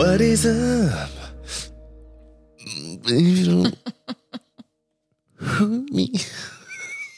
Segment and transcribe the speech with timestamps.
[0.00, 1.10] What is up?
[5.92, 6.08] Me.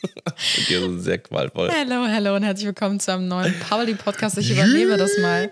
[0.03, 1.71] Okay, das ist sehr qualvoll.
[1.71, 4.37] Hallo, hallo und herzlich willkommen zu einem neuen Pauli Podcast.
[4.39, 5.49] Ich übernehme das mal.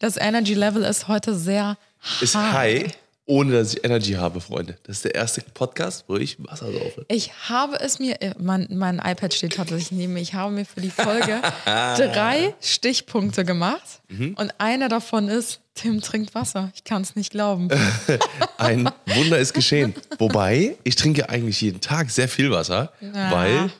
[0.00, 1.78] Das Energy Level ist heute sehr
[2.20, 2.52] Ist hart.
[2.52, 2.92] high,
[3.26, 4.78] ohne dass ich Energy habe, Freunde.
[4.84, 7.04] Das ist der erste Podcast, wo ich Wasser saufe.
[7.08, 10.64] Ich habe es mir, äh, mein, mein iPad steht tatsächlich neben mir, ich habe mir
[10.64, 14.34] für die Folge drei Stichpunkte gemacht Mhm.
[14.38, 16.70] und einer davon ist, Tim trinkt Wasser.
[16.76, 17.68] Ich kann es nicht glauben.
[18.56, 19.94] Ein Wunder ist geschehen.
[20.18, 23.32] Wobei, ich trinke eigentlich jeden Tag sehr viel Wasser, Ja.
[23.32, 23.70] weil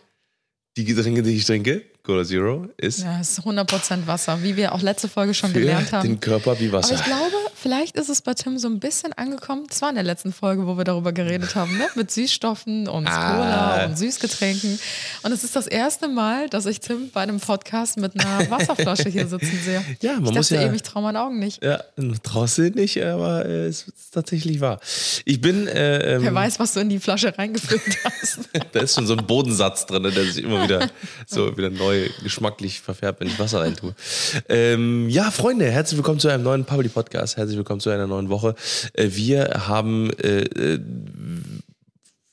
[0.77, 4.72] die Getränke, die ich trinke, Cola Zero, ist Ja, es ist 100% Wasser, wie wir
[4.72, 6.06] auch letzte Folge schon gelernt haben.
[6.06, 6.94] den Körper wie Aber Wasser.
[6.94, 9.64] ich glaube, vielleicht ist es bei Tim so ein bisschen angekommen.
[9.69, 11.86] Das war in der letzten Folge, wo wir darüber geredet haben, ne?
[11.97, 13.33] mit Süßstoffen und Ah.
[13.33, 14.78] Cola und Süßgetränken.
[15.25, 19.09] Und es ist das erste Mal, dass ich Tim bei einem Podcast mit einer Wasserflasche
[19.09, 19.84] hier sitzen sehe.
[20.00, 21.62] Ja, man ich muss dachte ja- eben, ich traue meinen Augen nicht.
[21.64, 21.81] Ja,
[22.22, 24.78] draußen nicht, aber es ist tatsächlich wahr.
[25.25, 28.41] Ich bin, äh, ähm, Wer weiß, was du in die Flasche reingefüllt hast.
[28.72, 30.88] da ist schon so ein Bodensatz drin, der sich immer wieder
[31.27, 33.94] so wieder neu geschmacklich verfärbt, wenn ich Wasser reintue.
[34.48, 37.36] Ähm, ja, Freunde, herzlich willkommen zu einem neuen Public Podcast.
[37.36, 38.55] Herzlich willkommen zu einer neuen Woche.
[38.92, 40.80] Äh, wir haben äh, äh,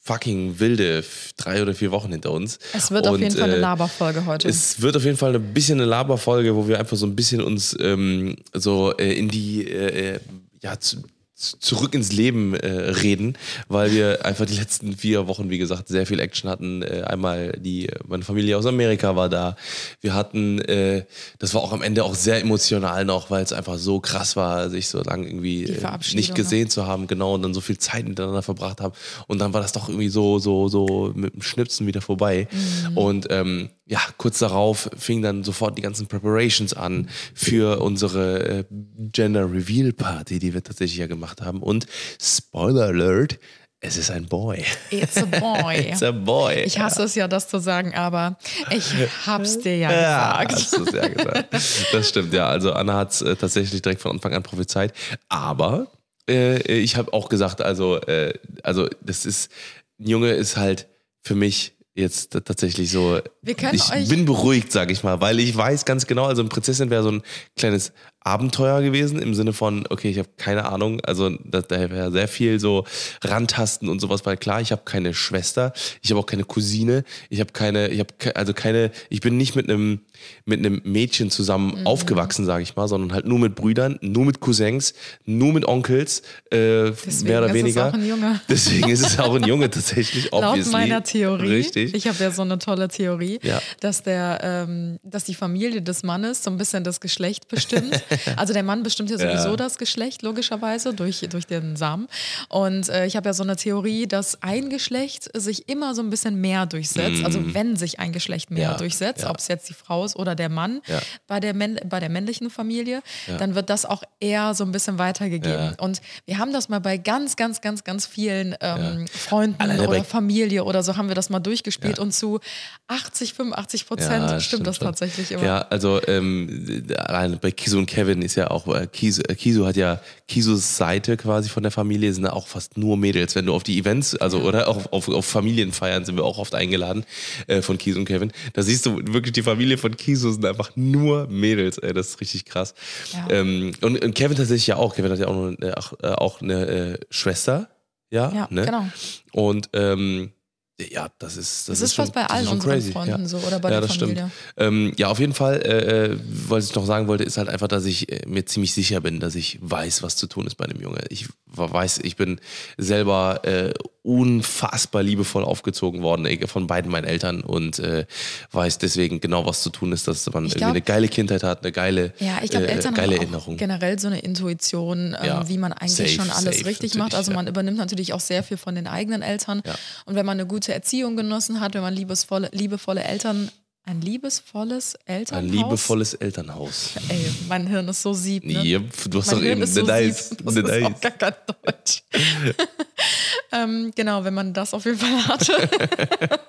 [0.02, 1.04] fucking wilde
[1.38, 2.60] drei oder vier Wochen hinter uns.
[2.74, 4.50] Es wird auf Und, jeden Fall eine äh, Laberfolge heute.
[4.50, 7.42] Es wird auf jeden Fall ein bisschen eine Laberfolge, wo wir einfach so ein bisschen
[7.42, 10.20] uns ähm, so äh, in die, äh,
[10.62, 11.04] ja, zu-
[11.44, 16.06] zurück ins Leben äh, reden, weil wir einfach die letzten vier Wochen, wie gesagt, sehr
[16.06, 16.82] viel Action hatten.
[16.82, 19.56] Äh, einmal die, meine Familie aus Amerika war da.
[20.02, 21.06] Wir hatten, äh,
[21.40, 24.70] das war auch am Ende auch sehr emotional noch, weil es einfach so krass war,
[24.70, 26.36] sich so lange irgendwie äh, nicht ne?
[26.36, 28.94] gesehen zu haben, genau, und dann so viel Zeit miteinander verbracht haben.
[29.28, 32.48] Und dann war das doch irgendwie so, so, so mit dem Schnipsen wieder vorbei.
[32.52, 32.98] Mhm.
[32.98, 38.64] Und ähm, ja, kurz darauf fing dann sofort die ganzen Preparations an für unsere äh,
[39.12, 41.62] Gender Reveal Party, die wir tatsächlich ja gemacht haben.
[41.62, 41.86] Und
[42.22, 43.40] Spoiler Alert,
[43.82, 44.64] es ist ein Boy.
[44.92, 45.76] It's a boy.
[45.92, 46.64] It's a boy.
[46.64, 48.38] ich hasse es ja, das zu sagen, aber
[48.70, 48.94] ich
[49.26, 50.54] hab's dir ja, Ja, gesagt.
[50.54, 51.54] hast du sehr gesagt.
[51.92, 52.48] Das stimmt, ja.
[52.48, 54.94] Also Anna hat es äh, tatsächlich direkt von Anfang an prophezeit.
[55.28, 55.88] Aber
[56.30, 58.34] äh, ich habe auch gesagt, also, äh,
[58.64, 59.52] also das ist,
[60.00, 60.88] ein Junge ist halt
[61.22, 63.20] für mich jetzt tatsächlich so.
[63.44, 67.04] Ich bin beruhigt, sag ich mal, weil ich weiß ganz genau, also eine Prinzessin wäre
[67.04, 67.24] so ein
[67.56, 67.94] kleines
[68.24, 72.28] Abenteuer gewesen im Sinne von, okay, ich habe keine Ahnung, also da, da wäre sehr
[72.28, 72.86] viel so
[73.24, 77.40] Randtasten und sowas, weil klar, ich habe keine Schwester, ich habe auch keine Cousine, ich
[77.40, 80.02] habe keine, ich habe ke also keine, ich bin nicht mit einem
[80.46, 81.86] mit einem Mädchen zusammen Mhm.
[81.88, 84.94] aufgewachsen, sage ich mal, sondern halt nur mit Brüdern, nur mit Cousins,
[85.26, 87.88] nur mit Onkels, äh, Deswegen mehr oder ist es weniger.
[87.90, 88.42] auch ein Junge.
[88.50, 90.72] Deswegen ist es auch ein Junge tatsächlich, Laut obviously.
[90.72, 91.94] meiner Theorie, Richtig.
[91.94, 93.62] ich habe ja so eine tolle Theorie, Ja.
[93.82, 98.02] dass der, ähm, dass die Familie des Mannes so ein bisschen das Geschlecht bestimmt.
[98.36, 99.56] also der Mann bestimmt ja sowieso Ja.
[99.56, 102.08] das Geschlecht logischerweise durch durch den Samen.
[102.50, 106.10] Und äh, ich habe ja so eine Theorie, dass ein Geschlecht sich immer so ein
[106.10, 107.24] bisschen mehr durchsetzt.
[107.24, 108.72] Also wenn sich ein Geschlecht mehr Mhm.
[108.74, 110.82] Ja, durchsetzt, ob es jetzt die Frau ist oder der Mann
[111.28, 113.02] bei der bei der männlichen Familie,
[113.40, 115.76] dann wird das auch eher so ein bisschen weitergegeben.
[115.80, 120.04] Und wir haben das mal bei ganz, ganz, ganz, ganz vielen ähm, Freunden Alleine oder
[120.04, 122.40] Familie oder so haben wir das mal durchgespielt und zu
[122.88, 124.86] 80, 85 Prozent Ja, stimmt, das schon.
[124.88, 125.44] tatsächlich immer.
[125.44, 129.66] Ja, also ähm, allein bei Kisu und Kevin ist ja auch, äh, Kisu, äh, Kisu
[129.66, 133.36] hat ja, Kisus Seite quasi von der Familie sind da auch fast nur Mädels.
[133.36, 136.56] Wenn du auf die Events, also oder auch auf, auf Familienfeiern sind wir auch oft
[136.56, 137.06] eingeladen
[137.48, 140.72] äh, von Kisu und Kevin, da siehst du wirklich die Familie von Kisu sind einfach
[140.76, 142.74] nur Mädels, ey, das ist richtig krass.
[143.14, 143.28] Ja.
[143.30, 146.42] Ähm, und, und Kevin tatsächlich ja auch, Kevin hat ja auch, eine- auch, äh, auch
[146.42, 147.70] eine äh, Schwester,
[148.12, 148.66] ja, Ja, ne?
[148.66, 148.86] genau.
[149.32, 150.32] Und ähm,
[150.80, 152.92] ja, das ist das, Das ist schon, fast bei das allen ist schon unseren crazy.
[152.92, 153.28] Freunden ja.
[153.28, 154.16] so oder bei ja, der das Familie.
[154.16, 154.32] Stimmt.
[154.58, 157.68] Ähm, ja, auf jeden Fall, äh, äh, was ich noch sagen wollte, ist halt einfach,
[157.68, 160.66] dass ich äh, mir ziemlich sicher bin, dass ich weiß, was zu tun ist bei
[160.66, 161.02] einem Junge.
[161.10, 162.40] Ich weiß, ich bin
[162.78, 168.06] selber äh, unfassbar liebevoll aufgezogen worden von beiden meinen Eltern und äh,
[168.52, 171.44] weiß deswegen genau, was zu tun ist, dass man Ich irgendwie glaub- eine geile Kindheit
[171.44, 173.58] hat, eine geile, Ja, ich glaube, äh, Eltern geile haben Erinnerung.
[173.58, 177.16] generell so eine Intuition, ähm, Ja, wie man eigentlich safe, schon alles richtig macht.
[177.16, 177.36] Also ja.
[177.38, 179.62] man übernimmt natürlich auch sehr viel von den eigenen Eltern.
[179.66, 179.76] Ja.
[180.06, 183.50] Und wenn man eine gute Erziehung genossen hat, wenn man liebesvolle, liebevolle Eltern
[183.86, 185.44] Ein liebesvolles Elternhaus.
[185.44, 186.92] Ein liebevolles Elternhaus.
[187.10, 188.46] Ey, mein Hirn ist so sieb.
[188.46, 188.64] Ne?
[188.64, 190.30] Yep, du hast Mein doch Hirn eben ist so Details.
[190.30, 190.38] sieb.
[190.46, 190.86] Das ist Details.
[190.86, 191.34] auch gar kein
[191.64, 192.04] Deutsch.
[193.52, 195.70] ähm, genau, wenn man das auf jeden Fall hatte,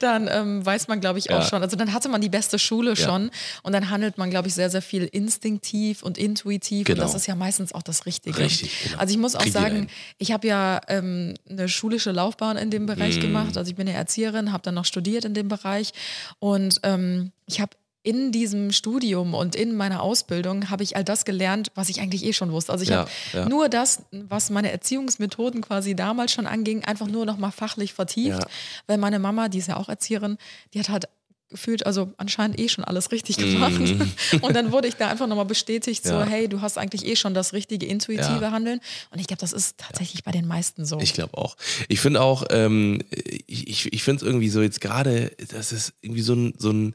[0.00, 1.48] dann ähm, weiß man, glaube ich, auch Ja.
[1.48, 1.62] schon.
[1.62, 2.96] Also dann hatte man die beste Schule Ja.
[2.96, 3.30] schon
[3.62, 7.02] und dann handelt man, glaube ich, sehr, sehr viel instinktiv und intuitiv Genau.
[7.02, 8.36] und das ist ja meistens auch das Richtige.
[8.38, 8.98] Richtig, genau.
[8.98, 9.86] Also ich muss auch jeder sagen,
[10.18, 12.82] ich habe ja ähm, eine schulische Laufbahn in dem.
[12.82, 13.56] Bereich gemacht.
[13.56, 15.92] Also ich bin ja Erzieherin, habe dann noch studiert in dem Bereich
[16.40, 17.72] und ähm, ich habe
[18.04, 22.24] in diesem Studium und in meiner Ausbildung habe ich all das gelernt, was ich eigentlich
[22.24, 22.72] eh schon wusste.
[22.72, 23.48] Also ich Ja, habe ja.
[23.48, 28.40] nur das, was meine Erziehungsmethoden quasi damals schon anging, einfach nur noch mal fachlich vertieft,
[28.40, 28.46] Ja.
[28.88, 30.36] weil meine Mama, die ist ja auch Erzieherin,
[30.74, 31.04] die hat halt
[31.52, 33.80] gefühlt, also anscheinend eh schon alles richtig gemacht.
[34.40, 36.20] Und dann wurde ich da einfach nochmal bestätigt, so, Mhm.
[36.20, 36.26] Ja.
[36.26, 38.50] hey, du hast eigentlich eh schon das richtige intuitive Ja.
[38.50, 38.80] Handeln.
[39.10, 40.98] Und ich glaube, das ist tatsächlich bei den meisten so.
[41.00, 41.56] Ich glaube auch.
[41.88, 43.00] Ich finde auch, ähm,
[43.46, 46.70] ich, ich, ich finde es irgendwie so jetzt gerade, das ist irgendwie so ein, so
[46.70, 46.94] ein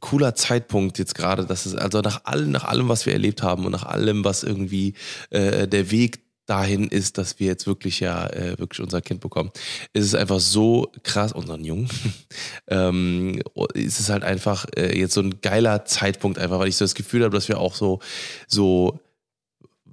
[0.00, 3.64] cooler Zeitpunkt jetzt gerade, dass es also nach allem, nach allem, was wir erlebt haben
[3.66, 4.94] und nach allem, was irgendwie
[5.30, 6.20] äh, der Weg
[6.52, 9.50] dahin ist, dass wir jetzt wirklich ja äh, wirklich unser Kind bekommen,
[9.94, 11.88] ist es einfach so krass, unseren Jungen,
[12.68, 13.40] ähm,
[13.72, 16.94] ist es halt einfach äh, jetzt so ein geiler Zeitpunkt einfach, weil ich so das
[16.94, 18.00] Gefühl habe, dass wir auch so,
[18.46, 19.00] so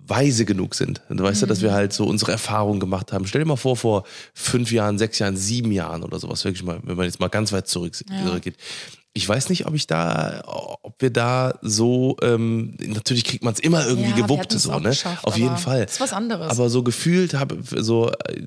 [0.10, 1.02] weise genug sind.
[1.08, 3.26] Und Weißt du, dass wir halt so unsere Erfahrungen gemacht haben.
[3.26, 4.04] Stell dir mal vor, vor
[4.34, 7.54] fünf Jahren, sechs Jahren, sieben Jahren oder sowas, wirklich mal, wenn man jetzt mal ganz
[7.54, 8.58] weit zurück, zurückgeht.
[9.14, 13.60] Ich weiß nicht, ob ich da, ob wir da so, ähm, natürlich kriegt man es
[13.60, 14.90] immer irgendwie Ja, gewuppt, so, ne?
[14.90, 15.86] geschafft, Auf jeden Fall.
[15.86, 16.50] das ist was anderes.
[16.52, 18.44] Aber so gefühlt habe, so, äh,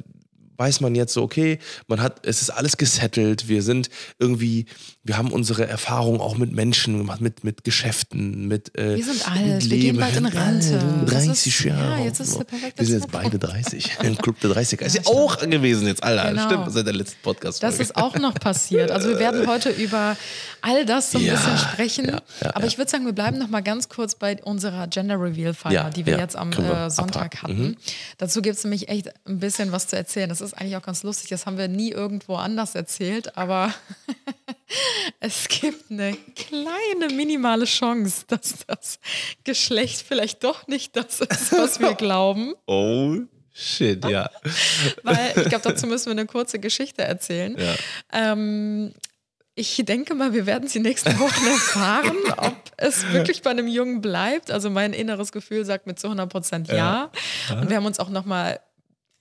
[0.59, 3.89] weiß man jetzt so, okay, man hat, es ist alles gesettelt, wir sind
[4.21, 4.67] irgendwie,
[5.03, 9.29] wir haben unsere Erfahrungen auch mit Menschen gemacht, mit, mit Geschäften, mit äh, Wir sind
[9.29, 10.79] alt, mit wir gehen bald in Rente.
[11.07, 11.99] Das 30 ist- Jahre.
[11.99, 13.91] ja, jetzt ist der perfekte Wir sind jetzt beide 30.
[14.05, 14.83] Im Club der 30er.
[14.83, 15.07] Ist ja stimmt.
[15.09, 16.31] auch gewesen jetzt, Alter.
[16.31, 16.47] Genau.
[16.47, 18.93] Stimmt, seit der letzten podcast Das ist auch noch passiert.
[18.93, 20.17] Also wir werden heute über
[20.63, 22.07] all das so ein Ja, bisschen sprechen.
[22.09, 25.21] ja, ja, Aber ich würde sagen, wir bleiben noch mal ganz kurz bei unserer Gender
[25.21, 27.57] Reveal Feier, die wir jetzt am wir äh, Sonntag abhaken.
[27.57, 27.63] Mhm.
[27.73, 27.77] hatten.
[28.19, 30.29] Dazu gibt es nämlich echt ein bisschen was zu erzählen.
[30.29, 31.29] Das ist eigentlich auch ganz lustig.
[31.31, 33.73] Das haben wir nie irgendwo anders erzählt, aber
[35.21, 38.99] es gibt eine kleine minimale Chance, dass das
[39.45, 42.55] Geschlecht vielleicht doch nicht das ist, was wir glauben.
[42.67, 43.17] Oh,
[43.53, 44.31] shit, ja.
[45.03, 47.57] Weil ich glaube, dazu müssen wir eine kurze Geschichte erzählen.
[47.59, 47.75] Ja.
[48.33, 48.95] Ähm,
[49.55, 53.69] ich denke mal, wir werden es die nächsten Wochen erfahren, ob es wirklich bei einem
[53.69, 54.51] Jungen bleibt.
[54.51, 57.11] Also mein inneres Gefühl sagt mit zu 100 Prozent ja.
[57.51, 58.61] Und wir haben uns auch nochmal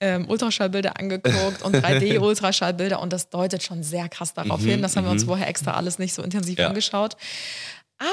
[0.00, 4.82] ähm, Ultraschallbilder angeguckt und 3D-Ultraschallbilder und das deutet schon sehr krass darauf hin.
[4.82, 6.68] Das haben wir uns vorher extra alles nicht so intensiv Ja.
[6.68, 7.16] angeschaut.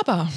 [0.02, 0.30] Aber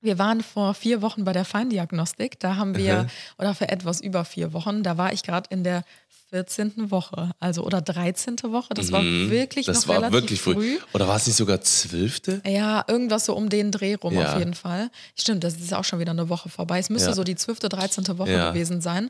[0.00, 2.38] wir waren vor vier Wochen bei der Feindiagnostik.
[2.40, 3.06] Da haben wir,
[3.38, 5.84] oder für etwas über vier Wochen, da war ich gerade in der
[6.30, 6.90] 14.
[6.90, 8.36] Woche, also oder 13.
[8.50, 8.74] Woche.
[8.74, 9.72] Das war wirklich Mhm.
[9.72, 10.78] Das noch war relativ wirklich früh.
[10.92, 12.42] Oder war es nicht sogar zwölfte?
[12.46, 14.32] Ja, irgendwas so um den Dreh rum Ja.
[14.34, 14.90] auf jeden Fall.
[15.16, 16.78] Stimmt, das ist auch schon wieder eine Woche vorbei.
[16.78, 17.14] Es müsste Ja.
[17.14, 18.18] so die 12., 13.
[18.18, 18.50] Woche Ja.
[18.50, 19.08] gewesen sein.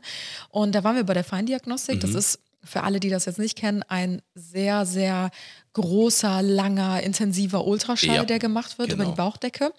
[0.49, 1.97] Und da waren wir bei der Feindiagnostik.
[1.97, 1.99] Mhm.
[1.99, 5.29] Das ist für alle, die das jetzt nicht kennen, ein sehr, sehr
[5.73, 9.11] großer, langer, intensiver Ultraschall, Ja, der gemacht wird über genau.
[9.15, 9.71] die Bauchdecke.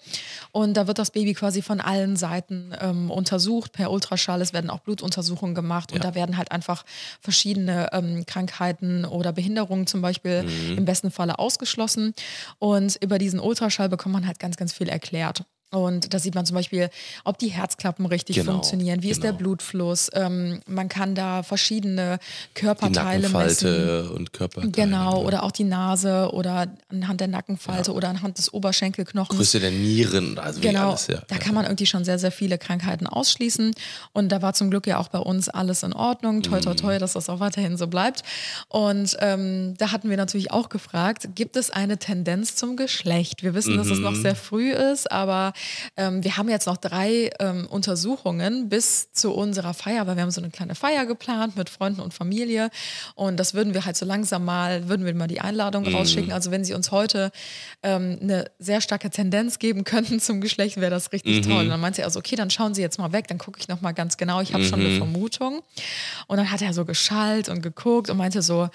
[0.51, 4.41] Und da wird das Baby quasi von allen Seiten ähm, untersucht per Ultraschall.
[4.41, 6.09] Es werden auch Blutuntersuchungen gemacht und Ja.
[6.11, 6.85] da werden halt einfach
[7.19, 10.77] verschiedene ähm, Krankheiten oder Behinderungen zum Beispiel Mhm.
[10.79, 12.13] im besten Falle ausgeschlossen.
[12.57, 15.43] Und über diesen Ultraschall bekommt man halt ganz, ganz viel erklärt.
[15.71, 16.89] Und da sieht man zum Beispiel,
[17.23, 19.39] ob die Herzklappen richtig Genau, funktionieren, wie ist der genau.
[19.43, 20.09] Blutfluss.
[20.13, 22.19] Ähm, man kann da verschiedene
[22.49, 23.33] Die Körperteile messen.
[23.33, 24.61] Nackenfalte und Körper.
[24.67, 29.37] Genau, oder auch die Nase oder anhand der Nackenfalte oder anhand des Oberschenkelknochens.
[29.37, 31.21] Größe der Nieren, also wie Genau, alles, ja.
[31.27, 33.73] da kann man irgendwie schon sehr, sehr viele Krankheiten ausschließen.
[34.11, 36.41] Und da war zum Glück ja auch bei uns alles in Ordnung.
[36.43, 36.77] Toi, toi, Mhm.
[36.77, 38.23] toi, dass das auch weiterhin so bleibt.
[38.67, 43.41] Und ähm, da hatten wir natürlich auch gefragt, gibt es eine Tendenz zum Geschlecht?
[43.43, 44.03] Wir wissen, dass es Mhm.
[44.03, 45.53] noch sehr früh ist, aber
[45.97, 50.31] ähm, wir haben jetzt noch drei ähm, Untersuchungen bis zu unserer Feier, weil wir haben
[50.31, 52.69] so eine kleine Feier geplant mit Freunden und Familie.
[53.15, 55.95] Und das würden wir halt so langsam mal, würden wir mal die Einladung Mhm.
[55.95, 56.31] rausschicken.
[56.31, 57.31] Also wenn Sie uns heute
[57.83, 61.49] ähm, eine sehr starke Tendenz geben könnten zum Geschlecht, wäre das richtig Mhm.
[61.49, 61.63] toll.
[61.63, 63.67] Und dann meinte sie also, okay, dann schauen Sie jetzt mal weg, dann gucke ich
[63.67, 64.41] noch mal ganz genau.
[64.41, 64.85] Ich habe schon Mhm.
[64.87, 65.61] eine Vermutung.
[66.27, 68.69] Und dann hat er so geschallt und geguckt und meinte so,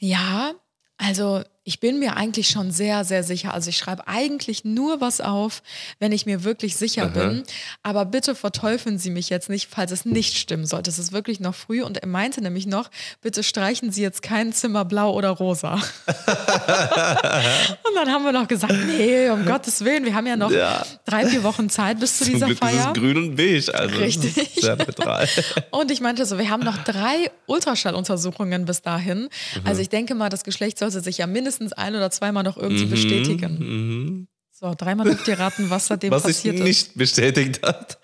[0.00, 0.52] ja,
[0.96, 3.52] also ich bin mir eigentlich schon sehr, sehr sicher.
[3.52, 5.62] Also ich schreibe eigentlich nur was auf,
[5.98, 7.42] wenn ich mir wirklich sicher bin.
[7.82, 10.88] Aber bitte verteufeln Sie mich jetzt nicht, falls es nicht stimmen sollte.
[10.88, 14.54] Es ist wirklich noch früh und er meinte nämlich noch, bitte streichen Sie jetzt kein
[14.54, 15.74] Zimmer blau oder rosa.
[16.08, 20.86] und dann haben wir noch gesagt, nee, um Gottes Willen, wir haben ja noch Ja.
[21.04, 22.72] drei, vier Wochen Zeit bis zu Zum dieser Glück Feier.
[22.80, 24.32] ist es grün und beige, also Richtig.
[24.58, 25.28] sehr neutral.
[25.70, 29.24] Und ich meinte so, wir haben noch drei Ultraschalluntersuchungen bis dahin.
[29.24, 29.28] Mhm.
[29.64, 32.56] Also ich denke mal, das Geschlecht sollte sich ja mindestens mindestens ein oder zweimal noch
[32.56, 34.28] irgendwie bestätigen.
[34.52, 36.14] So, dreimal dürft ihr raten, was seitdem Mhm.
[36.16, 36.62] Was sich passiert ist.
[36.64, 37.98] nicht bestätigt hat.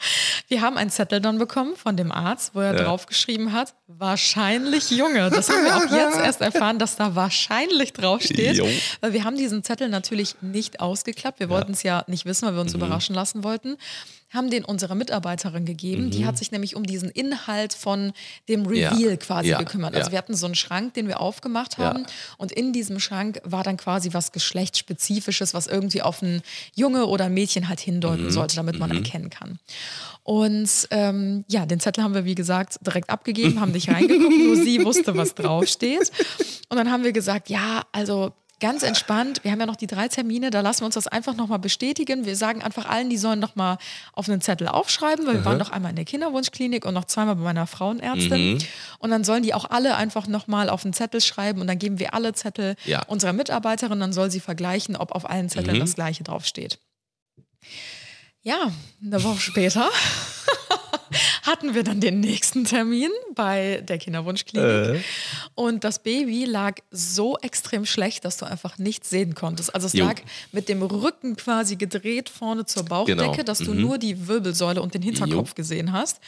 [0.47, 2.85] Wir haben einen Zettel dann bekommen von dem Arzt, wo er Ja.
[2.85, 5.31] draufgeschrieben hat, wahrscheinlich Junge.
[5.31, 8.57] Das haben wir auch jetzt erst erfahren, dass da wahrscheinlich draufsteht.
[8.57, 8.69] Jo.
[9.01, 11.41] Weil wir haben diesen Zettel natürlich nicht ausgeklappt.
[11.41, 12.83] Wir wollten es ja nicht wissen, weil wir uns Mhm.
[12.83, 13.77] überraschen lassen wollten.
[14.35, 16.11] Haben den unserer Mitarbeiterin gegeben.
[16.11, 18.13] Die hat sich nämlich um diesen Inhalt von
[18.49, 18.75] dem Mhm.
[18.75, 18.91] Ja.
[18.91, 19.59] Reveal quasi Ja.
[19.59, 19.95] gekümmert.
[19.95, 22.05] Also wir hatten so einen Schrank, den wir aufgemacht haben.
[22.37, 26.43] Und in diesem Schrank war dann quasi was Geschlechtsspezifisches, was irgendwie auf ein
[26.75, 29.59] Junge oder ein Mädchen halt hindeuten sollte, damit man erkennen kann.
[30.23, 34.57] Und ähm, ja, den Zettel haben wir, wie gesagt, direkt abgegeben, haben nicht reingeguckt, nur
[34.57, 36.11] sie wusste, was draufsteht.
[36.71, 38.33] Und dann haben wir gesagt, ja, also
[38.65, 41.37] ganz entspannt, wir haben ja noch die drei Termine, da lassen wir uns das einfach
[41.37, 42.25] nochmal bestätigen.
[42.25, 43.77] Wir sagen einfach allen, die sollen nochmal
[44.15, 47.37] auf einen Zettel aufschreiben, weil wir waren noch einmal in der Kinderwunschklinik und noch zweimal
[47.37, 48.59] bei meiner Frauenärztin.
[49.01, 51.99] Und dann sollen die auch alle einfach nochmal auf einen Zettel schreiben und dann geben
[51.99, 53.03] wir alle Zettel Ja.
[53.07, 56.79] unserer Mitarbeiterin, dann soll sie vergleichen, ob auf allen Zetteln das gleiche draufsteht.
[58.45, 58.71] Ja,
[59.03, 59.89] eine Woche später
[61.43, 65.03] hatten wir dann den nächsten Termin bei der Kinderwunschklinik.
[65.55, 69.75] Und das Baby lag so extrem schlecht, dass du einfach nichts sehen konntest.
[69.75, 70.05] Also es Jo.
[70.07, 70.21] lag
[70.53, 73.43] mit dem Rücken quasi gedreht vorne zur Bauchdecke, Genau.
[73.45, 76.21] dass du nur die Wirbelsäule und den Hinterkopf gesehen hast.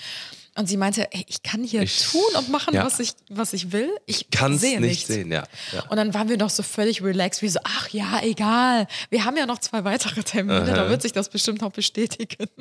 [0.57, 2.85] Und sie meinte, ey, ich kann hier Ich- tun und machen, ja.
[2.85, 3.91] was, ich, was ich will.
[4.07, 5.07] Ich Kann es nicht nichts.
[5.07, 5.45] sehen, ja.
[5.73, 5.83] ja.
[5.89, 8.87] Und dann waren wir noch so völlig relaxed, wie so, ach ja, egal.
[9.11, 12.49] Wir haben ja noch zwei weitere Termine, da wird sich das bestimmt noch bestätigen.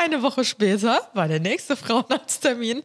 [0.00, 2.82] Eine Woche später war der nächste Frauenarzttermin.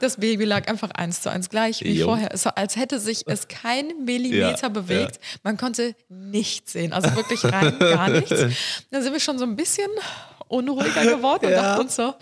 [0.00, 2.06] Das Baby lag einfach eins zu eins gleich wie Jo.
[2.06, 2.34] vorher.
[2.34, 5.20] Es war, als hätte sich es kein Millimeter Ja, bewegt.
[5.44, 8.28] Man konnte nichts sehen, also wirklich rein gar nichts.
[8.90, 9.88] Dann sind wir schon so ein bisschen
[10.52, 11.62] unruhiger geworden und Ja.
[11.62, 12.14] dachten uns so,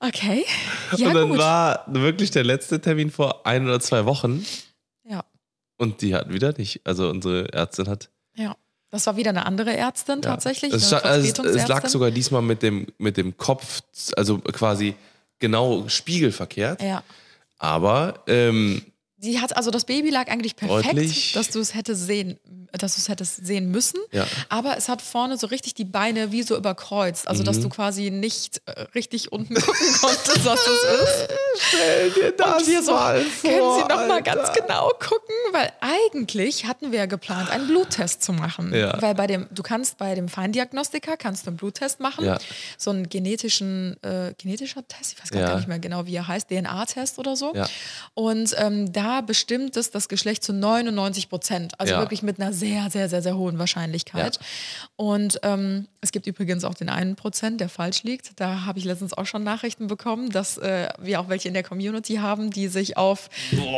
[0.00, 0.44] okay,
[0.96, 1.38] ja und dann gut.
[1.38, 4.44] war wirklich der letzte Termin vor ein oder zwei Wochen
[5.08, 5.24] ja.
[5.76, 6.80] und die hatten wieder nicht.
[6.84, 8.10] Also unsere Ärztin hat.
[8.36, 8.56] Ja,
[8.90, 10.30] das war wieder eine andere Ärztin Ja.
[10.30, 10.72] tatsächlich.
[10.72, 13.80] Es, also es, lag sogar diesmal mit dem, mit dem Kopf,
[14.16, 14.94] also quasi
[15.38, 16.80] genau spiegelverkehrt.
[16.82, 17.02] Ja.
[17.58, 18.82] Aber ähm,
[19.24, 21.32] Sie hat, also das Baby lag eigentlich perfekt, Deutlich.
[21.32, 22.38] dass du es hättest sehen,
[22.72, 23.98] dass du es hättest sehen müssen.
[24.12, 24.26] Ja.
[24.48, 27.26] Aber es hat vorne so richtig die Beine wie so überkreuzt.
[27.28, 27.46] Also, Mhm.
[27.46, 31.28] dass du quasi nicht äh, richtig unten gucken konntest, was das ist.
[31.56, 35.34] stell dir Und wir so, können Sie noch mal ganz genau gucken?
[35.52, 38.74] Weil eigentlich hatten wir ja geplant, einen Bluttest zu machen.
[38.74, 39.00] Ja.
[39.00, 42.24] Weil bei dem, du kannst bei dem Feindiagnostiker kannst du einen Bluttest machen.
[42.24, 42.38] Ja.
[42.76, 46.48] So einen genetischen, äh, genetischer Test, ich weiß gar nicht mehr genau, wie er heißt,
[46.48, 47.52] DNA-Test oder so.
[48.14, 51.78] Und ähm, da bestimmt es das Geschlecht zu 99 Prozent.
[51.80, 52.00] Also Ja.
[52.00, 54.38] wirklich mit einer sehr, sehr, sehr, sehr hohen Wahrscheinlichkeit.
[54.96, 58.38] Und ähm, es gibt übrigens auch den einen Prozent, der falsch liegt.
[58.40, 61.62] Da habe ich letztens auch schon Nachrichten bekommen, dass äh, wir auch welche in der
[61.62, 63.30] Community haben, die sich auf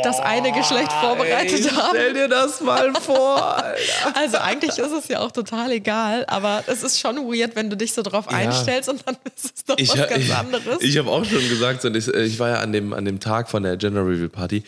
[0.03, 1.89] das eine Geschlecht vorbereitet Ey, haben.
[1.91, 3.57] Stell dir das mal vor.
[3.63, 3.77] Alter.
[4.15, 7.77] Also eigentlich ist es ja auch total egal, aber es ist schon weird, wenn du
[7.77, 8.37] dich so drauf Ja.
[8.37, 10.77] einstellst und dann ist es doch Ich, was ganz ich, anderes.
[10.81, 13.63] ich habe auch schon gesagt, ich, ich war ja an dem, an dem Tag von
[13.63, 14.63] der Gender Reveal Party,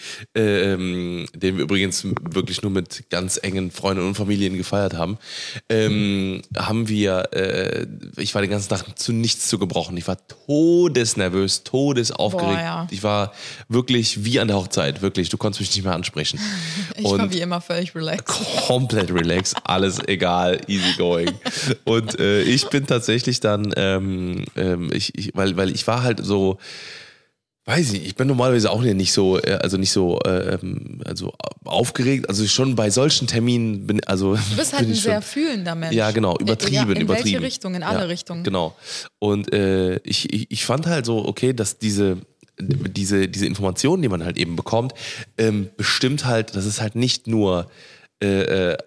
[0.60, 5.18] ähm, den wir übrigens wirklich nur mit ganz engen Freunden und Familien gefeiert haben,
[5.70, 7.88] ähm, haben wir, äh,
[8.18, 9.98] ich war den ganzen Tag zu nichts zu gebrochen.
[9.98, 12.50] Ich war todesnervös, todesaufgeregt.
[12.50, 12.88] Boah, ja.
[12.92, 13.34] Ich war
[13.68, 15.30] wirklich wie an der Hochzeit, wirklich.
[15.30, 16.39] Du konntest mich nicht mehr ansprechen.
[16.98, 18.38] ich war wie immer völlig relaxed.
[18.68, 21.32] komplett relaxed, alles egal, easy going.
[21.86, 26.24] Und äh, ich bin tatsächlich dann, ähm, ähm, ich, ich, weil, weil ich war halt
[26.24, 26.58] so,
[27.66, 31.34] weiß ich, ich bin normalerweise auch nicht so, äh, also nicht so, äh, ähm, also
[31.66, 32.28] aufgeregt.
[32.28, 35.96] Also schon bei solchen Terminen bin, also Du bist halt ein sehr fühlender Mensch.
[35.96, 37.25] ja, genau, Ja, übertrieben, in übertrieben.
[37.34, 37.75] welche Richtung?
[37.75, 38.44] In alle ja, Richtungen.
[38.44, 38.75] Genau.
[39.20, 42.18] Und äh, ich, ich, ich fand halt so, okay, dass diese,
[42.60, 44.94] diese, diese Informationen, die man halt eben bekommt,
[45.38, 47.70] ähm, bestimmt halt, das ist halt nicht nur
[48.22, 48.78] äh, äh,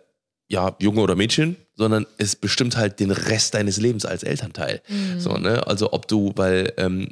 [0.53, 4.83] ja, Junge oder Mädchen, sondern es bestimmt halt den Rest deines Lebens als Elternteil.
[4.87, 5.19] Mhm.
[5.19, 5.67] So, ne?
[5.67, 7.09] Also ob du, weil ähm,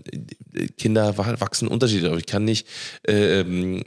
[0.76, 2.66] Kinder wa- wachsen unterschiedlich, aber ich kann nicht
[3.09, 3.82] äh, ähm,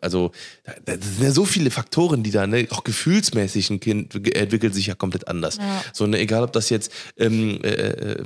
[0.00, 0.32] also
[0.64, 4.74] da da sind ja so viele Faktoren, die da, ne, auch gefühlsmäßig ein Kind entwickelt
[4.74, 5.58] sich ja komplett anders.
[5.58, 5.84] Ja.
[5.92, 8.24] So, ne, egal ob das jetzt, ähm, äh, äh,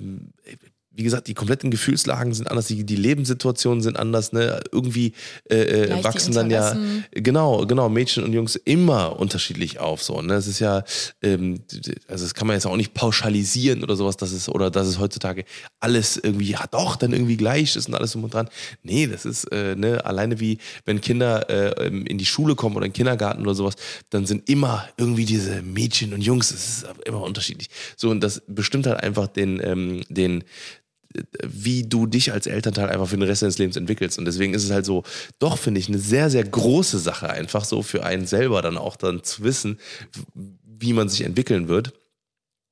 [0.94, 4.60] wie gesagt, die kompletten Gefühlslagen sind anders, die, die Lebenssituationen sind anders, ne?
[4.70, 5.14] Irgendwie
[5.48, 6.76] äh, äh, Gleich wachsen dann ja,
[7.12, 10.02] genau, genau, Mädchen und Jungs immer unterschiedlich auf.
[10.02, 10.34] So, ne?
[10.34, 10.84] Es ist ja,
[11.22, 11.60] ähm,
[12.08, 14.98] also das kann man jetzt auch nicht pauschalisieren oder sowas, dass es, oder dass es
[14.98, 15.44] heutzutage
[15.80, 18.48] alles irgendwie, ja doch, dann irgendwie gleich ist und alles drum und dran.
[18.82, 22.84] Nee, das ist, äh, ne, alleine wie, wenn Kinder äh, in die Schule kommen oder
[22.84, 23.76] in den Kindergarten oder sowas,
[24.10, 27.70] dann sind immer irgendwie diese Mädchen und Jungs, es ist immer unterschiedlich.
[27.96, 30.44] So, und das bestimmt halt einfach den, ähm, den,
[31.44, 34.18] wie du dich als Elternteil einfach für den Rest deines Lebens entwickelst.
[34.18, 35.04] Und deswegen ist es halt so,
[35.38, 38.96] doch finde ich eine sehr, sehr große Sache einfach so für einen selber dann auch
[38.96, 39.78] dann zu wissen,
[40.64, 41.92] wie man sich entwickeln wird.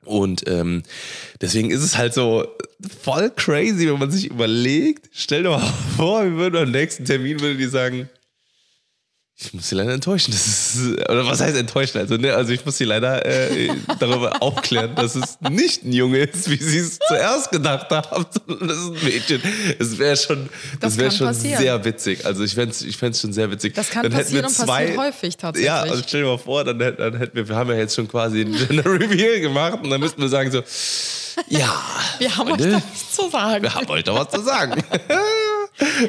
[0.05, 0.83] Und ähm,
[1.41, 2.47] deswegen ist es halt so
[3.03, 7.41] voll crazy, wenn man sich überlegt, stell dir mal vor, wir würden am nächsten Termin
[7.41, 8.09] würde die sagen,
[9.43, 10.33] ich muss sie leider enttäuschen.
[10.33, 11.99] Das ist, oder was heißt enttäuschen?
[11.99, 16.19] Also, ne, also ich muss sie leider äh, darüber aufklären, dass es nicht ein Junge
[16.19, 19.43] ist, wie sie es zuerst gedacht haben, sondern das ist ein Mädchen.
[19.79, 21.59] Es wäre schon, das, Das wäre schon passieren.
[21.63, 22.27] sehr witzig.
[22.27, 23.75] Also ich fände es ich fänd's schon sehr witzig.
[23.75, 25.67] Das kann Dann hätten passieren wir und zwei, passiert häufig tatsächlich.
[25.67, 27.95] Ja, also stell dir mal vor, dann, hätten- dann hätten wir, wir haben ja jetzt
[27.95, 30.63] schon quasi ein Gender Reveal gemacht und dann müssten wir sagen so,
[31.49, 31.73] ja,
[32.19, 33.63] Wir haben Freunde, euch da nichts zu sagen.
[33.63, 34.83] wir haben euch doch was zu sagen.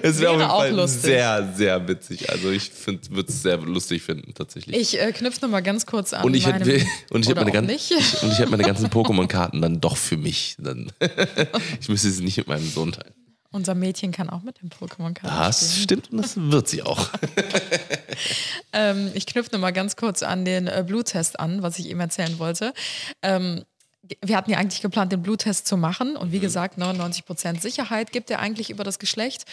[0.01, 1.01] es wäre jeden auch lustig.
[1.01, 2.29] sehr, sehr witzig.
[2.29, 2.71] Also ich
[3.09, 4.75] würde es sehr lustig finden, tatsächlich.
[4.75, 7.53] Ich äh, knüpfe nochmal ganz kurz an und ich hätte und ich hätte meine, auch
[7.53, 7.91] gan- nicht.
[7.91, 10.55] ich, und ich hätte meine ganzen Pokémon-Karten dann doch für mich.
[10.59, 10.91] Dann
[11.81, 13.13] ich müsste sie nicht mit meinem Sohn teilen.
[13.53, 15.83] Unser Mädchen kann auch mit dem Pokémon-Karten Das spielen.
[15.83, 17.09] stimmt und das wird sie auch.
[18.73, 22.39] Ähm, ich knüpfe nochmal ganz kurz an den äh, Bluttest an, was ich eben erzählen
[22.39, 22.73] wollte.
[23.21, 23.63] Ähm,
[24.21, 26.15] wir hatten ja eigentlich geplant, den Bluttest zu machen.
[26.15, 26.41] Und wie Mhm.
[26.41, 29.45] gesagt, 99% Sicherheit gibt er eigentlich über das Geschlecht.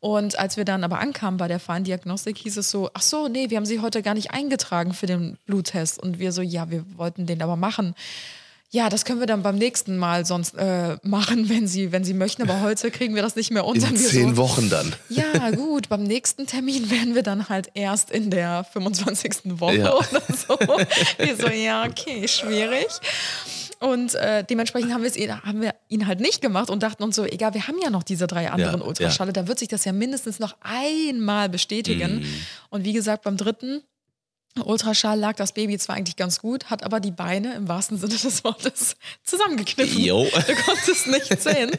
[0.00, 3.50] Und als wir dann aber ankamen bei der Feindiagnostik, hieß es so, ach so, nee,
[3.50, 5.98] wir haben sie heute gar nicht eingetragen für den Bluttest.
[6.02, 7.94] Und wir so, ja, wir wollten den aber machen.
[8.70, 12.12] Ja, das können wir dann beim nächsten Mal sonst äh, machen, wenn Sie, wenn Sie
[12.12, 12.42] möchten.
[12.42, 13.86] Aber heute kriegen wir das nicht mehr unter.
[13.88, 14.92] In zehn so, Wochen dann.
[15.10, 19.60] ja, gut, beim nächsten Termin werden wir dann halt erst in der 25.
[19.60, 19.92] Woche Ja.
[19.94, 20.58] oder so.
[21.18, 22.88] Wir so, ja, okay, schwierig.
[23.92, 27.02] Und äh, dementsprechend haben, wir es ihn- haben wir ihn halt nicht gemacht und dachten
[27.02, 29.68] uns so, egal, wir haben ja noch diese drei anderen Ja, Ultraschalle, da wird sich
[29.68, 32.20] das ja mindestens noch einmal bestätigen.
[32.20, 32.34] Mhm.
[32.70, 33.82] Und wie gesagt, beim dritten
[34.62, 38.14] Ultraschall lag das Baby zwar eigentlich ganz gut, hat aber die Beine im wahrsten Sinne
[38.14, 40.00] des Wortes zusammengekniffen.
[40.00, 40.24] Jo.
[40.46, 41.70] Du konntest nicht sehen.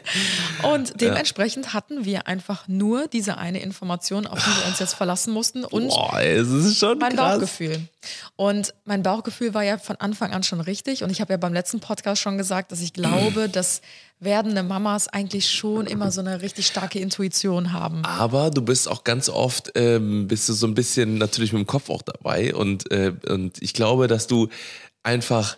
[0.62, 5.32] Und dementsprechend hatten wir einfach nur diese eine Information, auf die wir uns jetzt verlassen
[5.32, 7.34] mussten und Boah, es ist schon mein krass.
[7.34, 7.80] Bauchgefühl.
[8.36, 11.02] Und mein Bauchgefühl war ja von Anfang an schon richtig.
[11.02, 13.80] Und ich habe ja beim letzten Podcast schon gesagt, dass ich glaube, dass
[14.18, 18.04] werdende Mamas eigentlich schon immer so eine richtig starke Intuition haben.
[18.04, 21.66] Aber du bist auch ganz oft, ähm, bist du so ein bisschen natürlich mit dem
[21.66, 22.54] Kopf auch dabei.
[22.54, 24.48] Und, äh, und ich glaube, dass du
[25.02, 25.56] einfach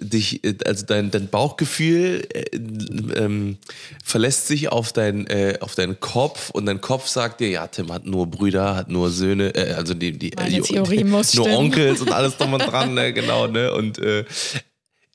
[0.00, 3.58] dich, äh, also dein, dein Bauchgefühl äh, ähm,
[4.02, 7.92] verlässt sich auf, dein, äh, auf deinen Kopf und dein Kopf sagt dir, ja, Tim
[7.92, 11.66] hat nur Brüder, hat nur Söhne, äh, also die, die äh, Theorie muss nur stimmen.
[11.66, 13.72] Onkels und alles drum und dran, ne, genau, ne?
[13.72, 14.24] Und äh,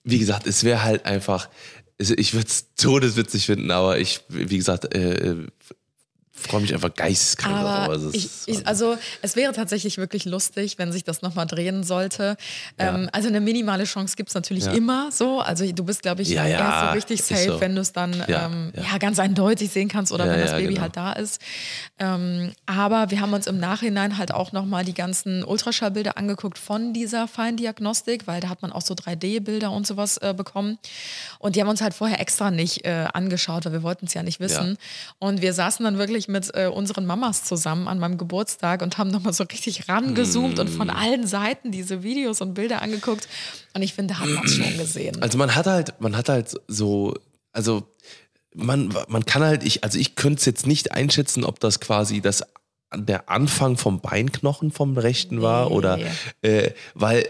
[0.04, 1.50] wie gesagt, es wäre halt einfach,
[1.98, 5.48] ich würde es todeswitzig finden, aber ich, wie gesagt, äh,
[6.36, 7.56] freue mich einfach geisteskrank.
[7.90, 8.12] Also,
[8.66, 12.36] also es wäre tatsächlich wirklich lustig, wenn sich das nochmal drehen sollte.
[12.78, 14.74] Ähm, also eine minimale Chance gibt es natürlich Ja.
[14.74, 15.40] immer so.
[15.40, 17.62] Also du bist, glaube ich, Ja, ja, erst so richtig safe, so.
[17.62, 18.84] wenn du es dann Ja, ähm, ja.
[18.92, 18.98] ja.
[18.98, 20.82] ganz eindeutig sehen kannst oder Ja, wenn das ja, Baby genau.
[20.82, 21.42] halt da ist.
[22.00, 26.94] Ähm, aber wir haben uns im Nachhinein halt auch nochmal die ganzen Ultraschallbilder angeguckt von
[26.94, 30.78] dieser Feindiagnostik, weil da hat man auch so 3D-Bilder und sowas äh, bekommen.
[31.40, 34.22] Und die haben uns halt vorher extra nicht äh, angeschaut, weil wir wollten es ja
[34.24, 34.78] nicht wissen.
[35.20, 39.10] Und wir saßen dann wirklich mit äh, unseren Mamas zusammen an meinem Geburtstag und haben
[39.10, 40.78] nochmal so richtig rangezoomt und Mm.
[40.78, 43.28] von allen Seiten diese Videos und Bilder angeguckt.
[43.74, 45.22] Und ich finde, da hat man es schon gesehen.
[45.22, 47.14] Also man hat halt, man hat halt so,
[47.52, 47.84] also
[48.54, 52.22] man, man kann halt, ich, also ich könnte es jetzt nicht einschätzen, ob das quasi
[52.22, 52.44] das
[52.96, 55.76] der Anfang vom Beinknochen vom rechten war Nee.
[55.76, 56.00] oder
[56.42, 57.28] äh, weil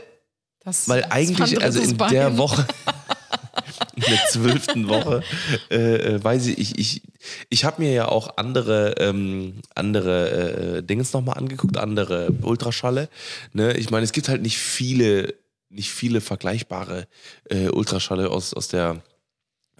[0.63, 2.37] Das Weil eigentlich, also in drittes der Bein.
[2.37, 2.67] Woche,
[3.95, 5.23] in der zwölften Woche,
[5.69, 7.01] äh, äh, weiß ich, ich, ich,
[7.49, 13.09] ich habe mir ja auch andere, ähm, andere äh, Dingens nochmal angeguckt, andere Ultraschalle.
[13.53, 13.75] Ne?
[13.77, 15.35] Ich meine, es gibt halt nicht viele,
[15.69, 17.07] nicht viele vergleichbare
[17.49, 19.01] äh, Ultraschalle aus, aus der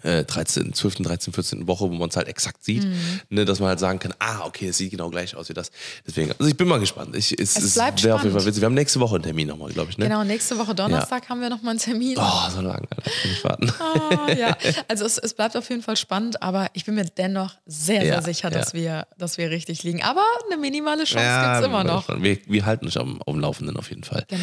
[0.02, 1.66] äh, 13., 12., 13., 14.
[1.66, 2.94] Woche, wo man es halt exakt sieht, Mhm.
[3.30, 5.70] ne, dass man halt sagen kann, ah, okay, es sieht genau gleich aus wie das.
[6.06, 7.16] Deswegen, also ich bin mal gespannt.
[7.16, 8.46] Ich, es Es bleibt wäre auf jeden Fall spannend.
[8.46, 8.60] witzig.
[8.62, 10.04] Wir haben nächste Woche einen Termin nochmal, glaube ich, ne?
[10.06, 12.16] Genau, nächste Woche Donnerstag haben wir nochmal einen Termin.
[12.18, 13.02] Oh, so lange, Alter.
[13.02, 13.72] Kann ich warten.
[13.80, 14.56] Ah, ja,
[14.88, 18.06] also es, es bleibt auf jeden Fall spannend, aber ich bin mir dennoch sehr, sehr
[18.14, 18.58] Ja, sicher, ja.
[18.58, 20.02] dass, wir, dass wir richtig liegen.
[20.02, 22.08] Aber eine minimale Chance gibt es immer noch.
[22.22, 24.24] Wir, wir halten uns am, am Laufenden auf jeden Fall.
[24.28, 24.42] Genau.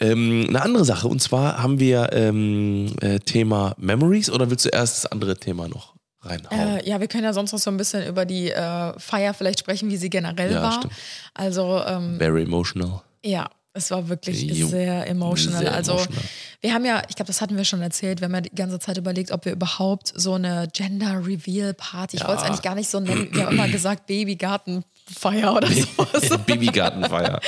[0.00, 4.68] Ähm, eine andere Sache, und zwar haben wir ähm, äh, Thema Memories oder willst du
[4.70, 6.78] erst das andere Thema noch reinhauen?
[6.78, 9.60] Äh, ja, wir können ja sonst noch so ein bisschen über die äh, Feier vielleicht
[9.60, 10.72] sprechen, wie sie generell Ja, war.
[10.72, 10.92] stimmt.
[11.34, 13.02] Also ähm, Very emotional.
[13.24, 14.66] ja, es war wirklich Jo.
[14.66, 15.60] sehr emotional.
[15.60, 16.24] Sehr also emotional.
[16.60, 18.80] wir haben ja, ich glaube, das hatten wir schon erzählt, wir haben ja die ganze
[18.80, 22.28] Zeit überlegt, ob wir überhaupt so eine Gender Reveal Party, ich Ja.
[22.28, 26.38] wollte es eigentlich gar nicht so nennen, wir haben immer gesagt Babygartenfeier oder sowas.
[26.46, 27.40] Babygartenfeier.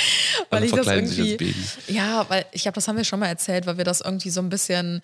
[0.51, 1.55] weil Alle ich das irgendwie.
[1.89, 4.41] Ja, weil ich glaube, das haben wir schon mal erzählt, weil wir das irgendwie so
[4.41, 5.03] ein bisschen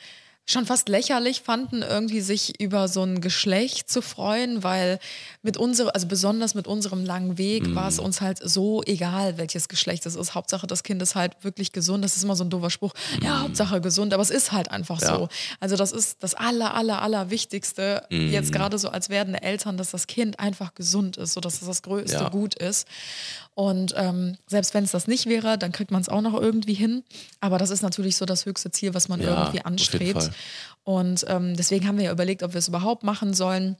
[0.50, 4.98] schon fast lächerlich fanden, irgendwie sich über so ein Geschlecht zu freuen, weil
[5.42, 9.68] mit unserem, also besonders mit unserem langen Weg war es uns halt so egal, welches
[9.68, 10.34] Geschlecht es ist.
[10.34, 12.02] Hauptsache, das Kind ist halt wirklich gesund.
[12.02, 12.94] Das ist immer so ein doofer Spruch.
[13.22, 15.16] Ja, Hauptsache gesund, aber es ist halt einfach Ja.
[15.18, 15.28] so.
[15.60, 19.90] Also das ist das aller, aller, aller Wichtigste, jetzt gerade so als werdende Eltern, dass
[19.90, 22.28] das Kind einfach gesund ist, so dass es das größte Ja.
[22.30, 22.88] Gut ist.
[23.54, 26.74] Und ähm, selbst wenn es das nicht wäre, dann kriegt man es auch noch irgendwie
[26.74, 27.02] hin.
[27.40, 30.30] Aber das ist natürlich so das höchste Ziel, was man Ja, irgendwie anstrebt.
[30.84, 33.76] Und ähm, deswegen haben wir ja überlegt, ob wir es überhaupt machen sollen.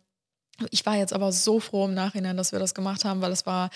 [0.71, 3.47] Ich war jetzt aber so froh im Nachhinein, dass wir das gemacht haben, weil es
[3.47, 3.71] war,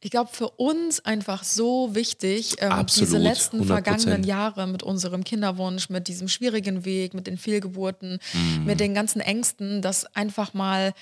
[0.00, 3.66] ich glaube, für uns einfach so wichtig, ähm, Absolut, diese letzten 100%.
[3.66, 8.64] vergangenen Jahre mit unserem Kinderwunsch, mit diesem schwierigen Weg, mit den Fehlgeburten, Mhm.
[8.64, 10.94] mit den ganzen Ängsten, das einfach mal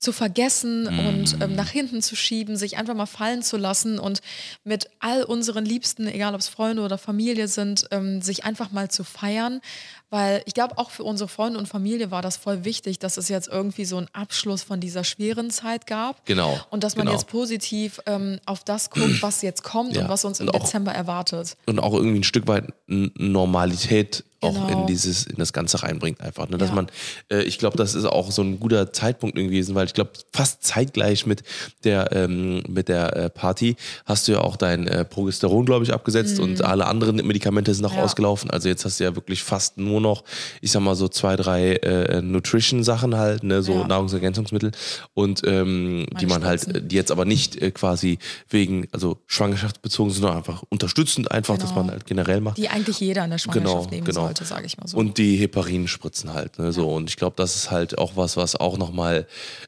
[0.00, 4.20] zu vergessen und ähm, nach hinten zu schieben, sich einfach mal fallen zu lassen und
[4.62, 8.90] mit all unseren Liebsten, egal ob es Freunde oder Familie sind, ähm, sich einfach mal
[8.90, 9.60] zu feiern.
[10.14, 13.28] Weil ich glaube, auch für unsere Freunde und Familie war das voll wichtig, dass es
[13.28, 16.24] jetzt irgendwie so einen Abschluss von dieser schweren Zeit gab.
[16.24, 17.18] Genau, Und dass man genau.
[17.18, 20.60] jetzt positiv ähm, auf das guckt, was jetzt kommt Ja, und was uns im auch-
[20.60, 21.56] Dezember erwartet.
[21.66, 24.82] und auch irgendwie ein Stück weit Normalität auch Genau.
[24.82, 26.58] in dieses in das Ganze reinbringt einfach ne?
[26.58, 26.74] dass Ja.
[26.74, 26.88] man
[27.30, 30.10] äh, ich glaube das ist auch so ein guter Zeitpunkt irgendwie gewesen weil ich glaube
[30.34, 31.42] fast zeitgleich mit
[31.84, 35.94] der ähm, mit der äh, Party hast du ja auch dein äh, Progesteron glaube ich
[35.94, 37.98] abgesetzt und alle anderen Medikamente sind noch Mhm.
[38.00, 38.04] Ja.
[38.04, 40.22] ausgelaufen also jetzt hast du ja wirklich fast nur noch
[40.60, 43.86] ich sag mal so zwei drei äh, Nutrition Sachen halt ne so Ja.
[43.88, 44.70] Nahrungsergänzungsmittel
[45.14, 46.88] und ähm, die man halt Spritzen.
[46.88, 51.82] die jetzt aber nicht äh, quasi wegen also schwangerschaftsbezogen sondern einfach unterstützend einfach dass Genau.
[51.84, 54.20] man halt generell macht Die eigentlich jeder in der Schwangerschaft Genau, nehmen genau.
[54.26, 54.96] sollte, sage ich mal so.
[54.96, 56.58] und die Heparinspritzen halt.
[56.58, 56.88] Ne, so.
[56.92, 59.26] Und ich glaube, das ist halt auch was, was auch nochmal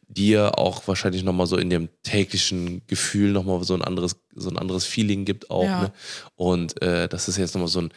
[0.09, 4.59] dir auch wahrscheinlich nochmal so in dem täglichen Gefühl nochmal so ein anderes, so ein
[4.59, 5.65] anderes Feeling gibt auch.
[5.65, 5.81] Ja.
[5.83, 5.93] Ne?
[6.37, 7.91] Und äh, das ist jetzt nochmal so ein,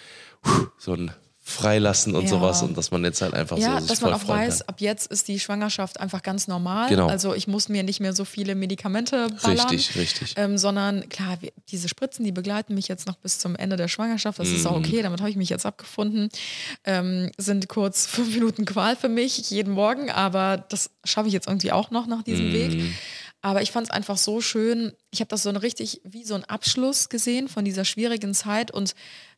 [0.78, 1.12] so ein
[1.50, 2.30] Freilassen und Ja.
[2.30, 4.68] sowas und dass man jetzt halt einfach Ja, so sich dass man auch weiß, kann.
[4.70, 6.90] ab jetzt ist die Schwangerschaft einfach ganz normal.
[6.90, 7.08] Genau.
[7.08, 9.68] Also ich muss mir nicht mehr so viele Medikamente ballern.
[9.70, 10.34] Richtig, richtig.
[10.38, 13.88] Ähm, sondern klar, wir- diese Spritzen, die begleiten mich jetzt noch bis zum Ende der
[13.88, 14.38] Schwangerschaft.
[14.40, 14.86] Das ist auch Mhm.
[14.86, 16.30] okay, damit habe ich mich jetzt abgefunden.
[16.84, 21.48] Ähm, sind kurz fünf Minuten Qual für mich jeden Morgen, aber das schaffe ich jetzt
[21.48, 22.54] irgendwie auch noch nach diesem Mhm.
[22.54, 22.82] Weg.
[23.42, 24.92] Aber ich fand es einfach so schön.
[25.12, 28.70] Ich habe das so ein richtig wie so ein Abschluss gesehen von dieser schwierigen Zeit
[28.70, 28.94] und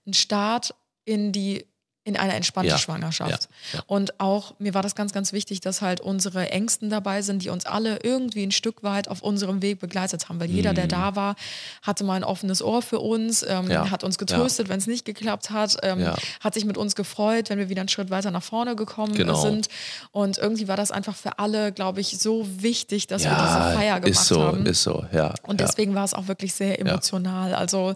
[0.08, 0.74] ein Start
[1.06, 1.66] in die
[2.04, 3.48] in eine entspannte Ja, Schwangerschaft.
[3.74, 3.84] ja, ja.
[3.86, 7.50] Und auch mir war das ganz, ganz wichtig, dass halt unsere Ängsten dabei sind, die
[7.50, 10.40] uns alle irgendwie ein Stück weit auf unserem Weg begleitet haben.
[10.40, 11.36] Weil jeder, der da war,
[11.84, 13.92] hatte mal ein offenes Ohr für uns, ähm, Mhm.
[13.92, 16.08] Hat uns getröstet, wenn es nicht geklappt hat, ähm,
[16.40, 19.40] hat sich mit uns gefreut, wenn wir wieder einen Schritt weiter nach vorne gekommen Genau.
[19.40, 19.68] sind.
[20.12, 24.00] Und irgendwie war das einfach für alle, glaube ich, so wichtig, dass wir diese Feier
[24.00, 24.66] gemacht ist so, haben.
[24.66, 25.34] ist so, ja.
[25.44, 27.54] Und deswegen war es auch wirklich sehr emotional.
[27.54, 27.96] Also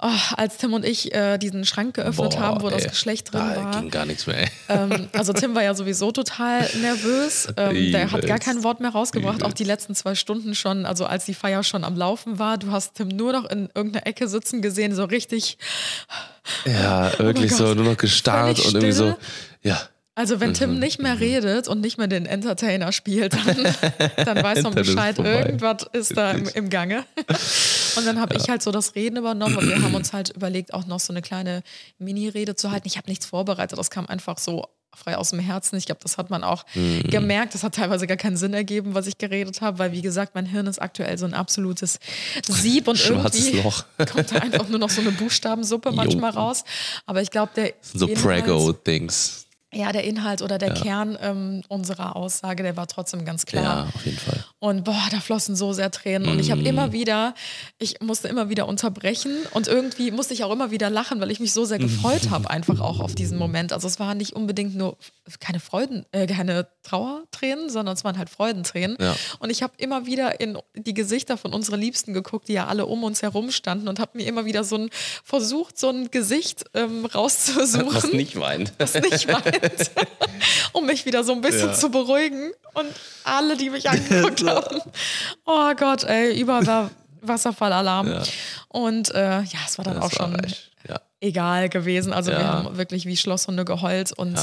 [0.00, 3.32] oh, als Tim und ich äh, diesen Schrank geöffnet Boah, haben, wo das ey, Geschlecht
[3.32, 3.80] drin da war.
[3.80, 4.46] ging gar nichts mehr.
[4.68, 7.48] Ähm, also Tim war ja sowieso total nervös.
[7.56, 11.06] Ähm, der hat gar kein Wort mehr rausgebracht, auch die letzten zwei Stunden schon, also
[11.06, 12.58] als die Feier schon am Laufen war.
[12.58, 15.58] Du hast Tim nur noch in irgendeiner Ecke sitzen gesehen, so richtig.
[16.64, 17.76] Ja, wirklich so, Oh Gott.
[17.76, 19.16] nur noch gestarrt und irgendwie so,
[19.62, 19.80] ja.
[20.16, 23.74] Also wenn Tim nicht mehr redet und nicht mehr den Entertainer spielt, dann,
[24.16, 26.56] dann weiß man Bescheid, irgendwas ist da im, Wirklich.
[26.56, 27.04] im Gange.
[27.96, 30.74] Und dann habe ich halt so das Reden übernommen und wir haben uns halt überlegt,
[30.74, 31.62] auch noch so eine kleine
[31.98, 32.86] Mini-Rede zu halten.
[32.86, 35.76] Ich habe nichts vorbereitet, das kam einfach so frei aus dem Herzen.
[35.76, 37.04] Ich glaube, das hat man auch Mhm.
[37.04, 37.54] gemerkt.
[37.54, 40.46] Das hat teilweise gar keinen Sinn ergeben, was ich geredet habe, weil wie gesagt, mein
[40.46, 42.00] Hirn ist aktuell so ein absolutes
[42.46, 43.84] Sieb und Schwarzes irgendwie Loch.
[44.12, 46.64] kommt da einfach nur noch so eine Buchstabensuppe manchmal raus.
[47.06, 49.46] Aber ich glaube, der So Inhalt- Prego-Things.
[49.72, 53.62] ja, der Inhalt oder der Kern ähm, unserer Aussage, der war trotzdem ganz klar.
[53.62, 54.44] Ja, auf jeden Fall.
[54.62, 56.28] Und boah, da flossen so sehr Tränen.
[56.28, 57.34] Und ich habe immer wieder,
[57.78, 61.40] ich musste immer wieder unterbrechen und irgendwie musste ich auch immer wieder lachen, weil ich
[61.40, 63.72] mich so sehr gefreut habe, einfach auch auf diesen Moment.
[63.72, 64.98] Also es waren nicht unbedingt nur
[65.38, 68.98] keine Freuden, äh, keine Trauertränen, sondern es waren halt Freudentränen.
[69.00, 69.16] Ja.
[69.38, 72.84] Und ich habe immer wieder in die Gesichter von unseren Liebsten geguckt, die ja alle
[72.84, 74.90] um uns herum standen und habe mir immer wieder so ein
[75.24, 78.74] versucht, so ein Gesicht ähm, rauszusuchen Was nicht weint.
[78.76, 79.90] das nicht weint,
[80.72, 81.74] um mich wieder so ein bisschen Ja.
[81.74, 82.50] zu beruhigen.
[82.74, 82.86] Und
[83.24, 84.42] alle, die mich angeguckt
[85.46, 86.90] oh Gott, ey, überall war
[87.22, 88.08] Wasserfallalarm.
[88.08, 88.22] Ja.
[88.68, 90.36] Und äh, ja, es war dann Das auch schon
[90.88, 91.00] ja.
[91.20, 92.12] egal gewesen.
[92.12, 92.46] Also wir Ja.
[92.64, 94.12] haben wirklich wie Schlosshunde geheult.
[94.12, 94.38] Und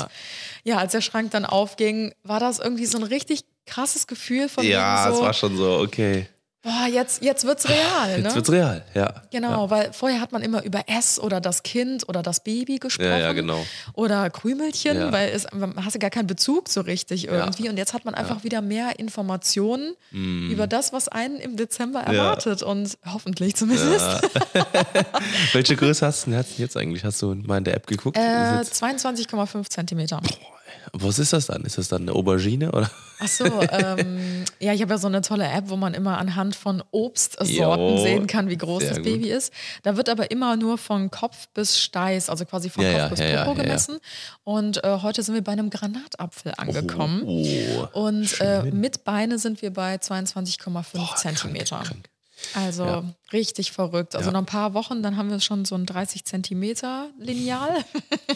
[0.63, 0.77] ja.
[0.77, 5.07] Als der Schrank dann aufging, war das irgendwie so ein richtig krasses Gefühl von Ja,
[5.09, 6.27] so, es war schon so, okay.
[6.67, 8.23] Boah, jetzt, jetzt wird's real, ne?
[8.25, 9.13] Jetzt wird's real, ja.
[9.31, 9.69] Genau, Ja.
[9.69, 13.07] weil vorher hat man immer über S oder das Kind oder das Baby gesprochen.
[13.09, 13.65] Ja, ja, genau.
[13.93, 15.11] Oder Krümelchen, Ja.
[15.11, 17.69] weil es hast du gar keinen Bezug so richtig irgendwie.
[17.69, 22.11] Und jetzt hat man einfach wieder mehr Informationen über das, was einen im Dezember Mm.
[22.13, 22.63] Erwartet.
[22.63, 24.05] Und hoffentlich zumindest.
[25.53, 27.03] Welche Größe hast du denn jetzt eigentlich?
[27.03, 28.17] Hast du mal in der App geguckt?
[28.17, 30.21] Äh, Ist jetzt, 22,5 Zentimeter.
[30.93, 31.63] Was ist das dann?
[31.63, 32.89] Ist das dann eine Aubergine oder?
[33.19, 36.55] Ach so, ähm, ja, ich habe ja so eine tolle App, wo man immer anhand
[36.55, 39.05] von Obstsorten Jo, sehen kann, wie groß das gut.
[39.05, 39.51] Baby ist.
[39.83, 43.07] Da wird aber immer nur von Kopf bis Steiß, also quasi von Ja, Kopf ja,
[43.09, 43.97] bis ja, Popo gemessen.
[44.43, 47.23] Und äh, heute sind wir bei einem Granatapfel angekommen.
[47.25, 51.77] Oh, Und äh, mit Beine sind wir bei 22,5 Boah, Zentimeter.
[51.77, 52.09] krank, krank.
[52.53, 53.03] Also Ja.
[53.33, 54.15] richtig verrückt.
[54.15, 54.33] Also Ja.
[54.33, 57.83] noch ein paar Wochen, dann haben wir schon so ein 30 Zentimeter Lineal.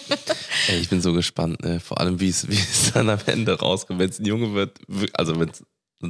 [0.67, 1.79] Ey, ich bin so gespannt, ne?
[1.79, 2.45] vor allem wie es
[2.93, 3.99] dann am Ende rauskommt.
[3.99, 5.63] Wenn es ein Junge wird, wir- also wenn es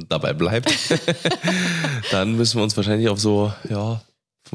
[0.08, 0.70] dabei bleibt,
[2.10, 4.00] dann müssen wir uns wahrscheinlich auf so, ja,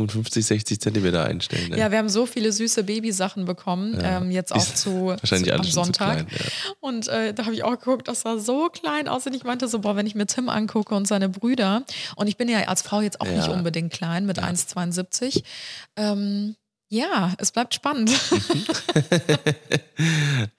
[0.06, 1.70] 55, 60 Zentimeter einstellen.
[1.72, 1.78] Ne?
[1.80, 4.18] Ja, wir haben so viele süße Babysachen bekommen, Ja.
[4.18, 6.28] ähm, jetzt auch zu, wahrscheinlich zu am Sonntag.
[6.28, 6.46] klein, ja.
[6.80, 9.26] Und äh, da habe ich auch geguckt, das sah so klein aus.
[9.26, 11.84] Und ich meinte so, boah, wenn ich mir Tim angucke und seine Brüder,
[12.16, 13.54] und ich bin ja als Frau jetzt auch nicht Ja.
[13.54, 15.44] unbedingt klein mit 1,72.
[15.96, 16.56] Ähm,
[16.89, 18.12] ja, es bleibt spannend.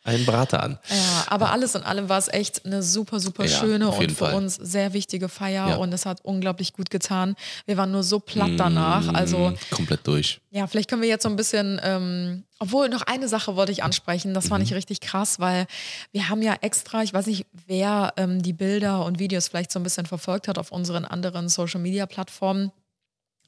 [0.04, 0.78] Ein Brater an.
[0.90, 4.26] Ja, aber alles in allem war es echt eine super, super Ja, schöne und für
[4.26, 4.34] Fall.
[4.34, 5.76] uns sehr wichtige Feier Ja.
[5.76, 7.34] und es hat unglaublich gut getan.
[7.66, 9.08] Wir waren nur so platt danach.
[9.14, 10.40] Also Mm, komplett durch.
[10.50, 13.82] ja, vielleicht können wir jetzt so ein bisschen, ähm, obwohl noch eine Sache wollte ich
[13.82, 14.48] ansprechen, das Mhm.
[14.48, 15.66] fand ich richtig krass, weil
[16.12, 19.78] wir haben ja extra, ich weiß nicht, wer ähm, die Bilder und Videos vielleicht so
[19.78, 22.72] ein bisschen verfolgt hat auf unseren anderen Social-Media-Plattformen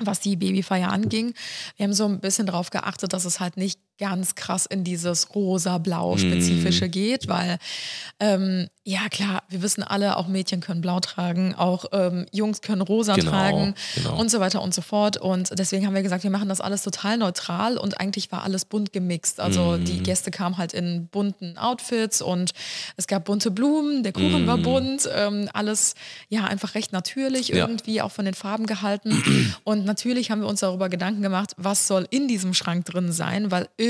[0.00, 1.34] was die Babyfeier anging.
[1.76, 5.34] Wir haben so ein bisschen darauf geachtet, dass es halt nicht ganz krass in dieses
[5.34, 6.90] rosa-blau-spezifische Mhm.
[6.90, 7.58] geht, weil
[8.18, 12.80] ähm, ja klar, wir wissen alle, auch Mädchen können blau tragen, auch ähm, Jungs können
[12.80, 14.18] rosa Genau, tragen genau.
[14.18, 15.16] und so weiter und so fort.
[15.18, 18.64] Und deswegen haben wir gesagt, wir machen das alles total neutral und eigentlich war alles
[18.64, 19.38] bunt gemixt.
[19.38, 19.84] Also Mhm.
[19.84, 22.52] die Gäste kamen halt in bunten Outfits und
[22.96, 25.94] es gab bunte Blumen, der Kuchen war bunt, ähm, alles
[26.28, 27.56] ja einfach recht natürlich Mhm.
[27.56, 27.66] Ja.
[27.66, 29.22] irgendwie auch von den Farben gehalten.
[29.64, 33.50] Und natürlich haben wir uns darüber Gedanken gemacht, was soll in diesem Schrank drin sein,
[33.50, 33.89] weil irgendwie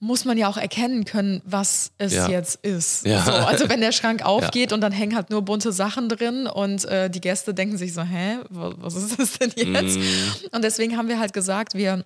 [0.00, 2.28] muss man ja auch erkennen können, was es Ja.
[2.28, 3.06] jetzt ist.
[3.06, 3.22] Ja.
[3.24, 6.84] So, also wenn der Schrank aufgeht und dann hängen halt nur bunte Sachen drin und
[6.86, 9.98] äh, die Gäste denken sich so, hä, wa- was ist das denn jetzt?
[9.98, 10.56] Mm.
[10.56, 12.04] Und deswegen haben wir halt gesagt, wir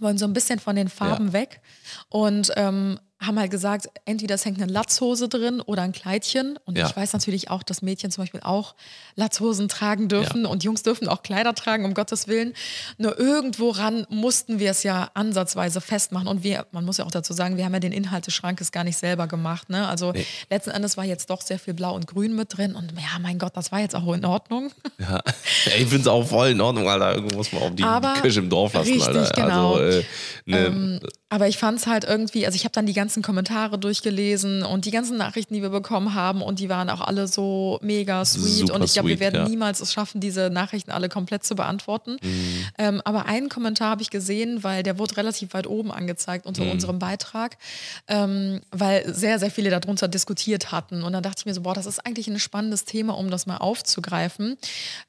[0.00, 1.32] wollen so ein bisschen von den Farben Ja.
[1.34, 1.60] weg
[2.08, 6.56] und ähm, haben halt gesagt, entweder es hängt eine Latzhose drin oder ein Kleidchen.
[6.64, 6.86] Und Ja.
[6.88, 8.76] ich weiß natürlich auch, dass Mädchen zum Beispiel auch
[9.16, 12.54] Latzhosen tragen dürfen und Jungs dürfen auch Kleider tragen, um Gottes Willen.
[12.96, 16.28] Nur irgendwo ran mussten wir es ja ansatzweise festmachen.
[16.28, 18.70] Und wir, man muss ja auch dazu sagen, wir haben ja den Inhalt des Schrankes
[18.70, 19.68] gar nicht selber gemacht.
[19.68, 19.88] Ne?
[19.88, 20.12] Also
[20.48, 22.76] letzten Endes war jetzt doch sehr viel Blau und Grün mit drin.
[22.76, 24.70] Und ja, mein Gott, das war jetzt auch in Ordnung.
[24.98, 25.20] Ja.
[25.66, 27.14] Ich finde es auch voll in Ordnung, Alter.
[27.14, 29.42] Irgendwo muss man auch die, Aber- Kirche im Dorf lassen, Richtig, Alter.
[29.42, 29.74] genau.
[29.76, 30.04] Also, äh,
[30.46, 31.00] ne,
[31.30, 34.86] Aber ich fand es halt irgendwie, also ich habe dann die ganzen Kommentare durchgelesen und
[34.86, 38.68] die ganzen Nachrichten, die wir bekommen haben und die waren auch alle so mega sweet
[38.68, 39.48] Super und ich glaube, wir werden ja.
[39.48, 42.16] niemals es schaffen, diese Nachrichten alle komplett zu beantworten.
[42.22, 42.66] Mhm.
[42.78, 46.64] Ähm, aber einen Kommentar habe ich gesehen, weil der wurde relativ weit oben angezeigt unter
[46.64, 46.70] Mhm.
[46.70, 47.58] unserem Beitrag,
[48.06, 51.74] ähm, weil sehr, sehr viele darunter diskutiert hatten und dann dachte ich mir so, boah,
[51.74, 54.56] das ist eigentlich ein spannendes Thema, um das mal aufzugreifen.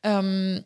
[0.03, 0.63] Ähm,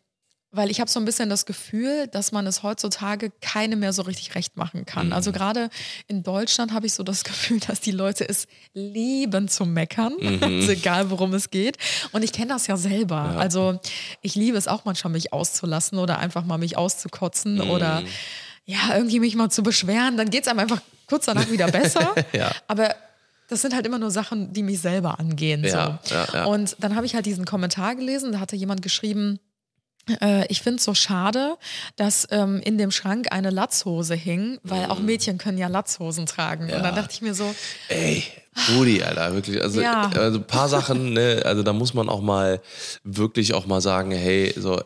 [0.55, 4.03] weil ich habe so ein bisschen das Gefühl, dass man es heutzutage keine mehr so
[4.03, 5.11] richtig recht machen kann.
[5.11, 5.33] Also Mhm.
[5.35, 5.69] gerade
[6.07, 10.39] in Deutschland habe ich so das Gefühl, dass die Leute es lieben zu meckern, Mhm.
[10.43, 11.77] also egal worum es geht.
[12.11, 13.17] Und ich kenne das ja selber.
[13.37, 13.79] Also
[14.21, 17.69] ich liebe es auch manchmal, mich auszulassen oder einfach mal mich auszukotzen Mhm.
[17.71, 18.03] oder
[18.65, 20.17] ja, irgendwie mich mal zu beschweren.
[20.17, 22.13] Dann geht es einem einfach kurz danach wieder besser.
[22.33, 22.51] Ja.
[22.67, 22.95] Aber
[23.49, 25.63] das sind halt immer nur Sachen, die mich selber angehen.
[25.63, 26.15] Ja, so.
[26.15, 26.45] ja, ja.
[26.45, 29.39] Und dann habe ich halt diesen Kommentar gelesen, da hatte jemand geschrieben,
[30.49, 31.55] ich finde es so schade,
[31.95, 36.65] dass ähm, in dem Schrank eine Latzhose hing, weil auch Mädchen können ja Latzhosen tragen.
[36.65, 37.53] Und dann dachte ich mir so,
[37.87, 38.23] Ey,
[38.67, 39.61] Brudi, Alter, wirklich.
[39.61, 40.09] Also, Ja.
[40.13, 42.61] also ein paar Sachen, ne, also da muss man auch mal
[43.03, 44.81] wirklich auch mal sagen, hey, so,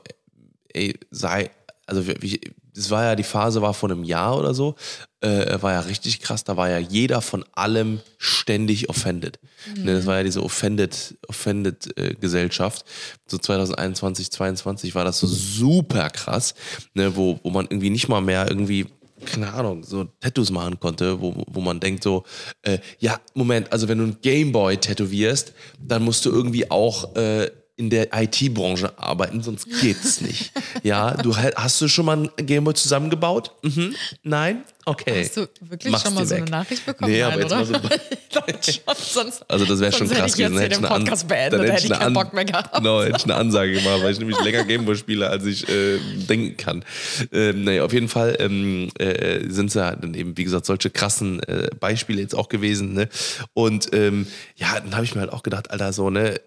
[0.74, 1.50] ey, sei,
[1.86, 2.40] also wie,
[2.78, 4.76] das war ja, die Phase war vor einem Jahr oder so,
[5.22, 9.40] äh, war ja richtig krass, da war ja jeder von allem ständig offended.
[9.76, 12.86] Ne, das war ja diese offended, offended äh, Gesellschaft.
[13.26, 16.54] So 2021, 2022 war das so super krass,
[16.94, 18.86] ne, wo, wo man irgendwie nicht mal mehr irgendwie
[19.26, 22.24] keine Ahnung, so Tattoos machen konnte, wo, wo man denkt so,
[22.62, 27.50] äh, ja, Moment, also wenn du einen Gameboy tätowierst, dann musst du irgendwie auch äh,
[27.78, 30.52] in der IT-Branche arbeiten, sonst geht's nicht.
[30.84, 33.52] Ja, du ha- hast du schon mal ein Gameboy zusammengebaut?
[33.62, 33.96] Mhm.
[34.24, 34.64] Nein?
[34.84, 35.24] Okay.
[35.26, 36.50] Hast du wirklich Mach's schon mal so eine weg.
[36.52, 37.12] Nachricht bekommen?
[37.12, 37.56] Nee, Nein, aber jetzt oder?
[37.58, 37.74] mal so.
[38.68, 38.82] Ich
[39.14, 40.54] sonst, Also das wäre schon krass hätte ich gewesen.
[40.54, 42.46] jetzt hier den eine An- Podcast beendet, dann da hätte ich eine keinen Bock mehr
[42.46, 42.74] gehabt.
[42.76, 45.98] Genau, hätte ich eine Ansage gemacht, weil ich nämlich länger Gameboy spiele, als ich äh,
[46.30, 46.86] denken kann.
[47.32, 50.90] Ähm, naja, auf jeden Fall ähm, äh, sind es ja dann eben, wie gesagt, solche
[50.90, 52.94] krassen äh, Beispiele jetzt auch gewesen.
[52.94, 53.10] Ne?
[53.54, 56.40] Und ähm, ja, dann habe ich mir halt auch gedacht, Alter, so, ne,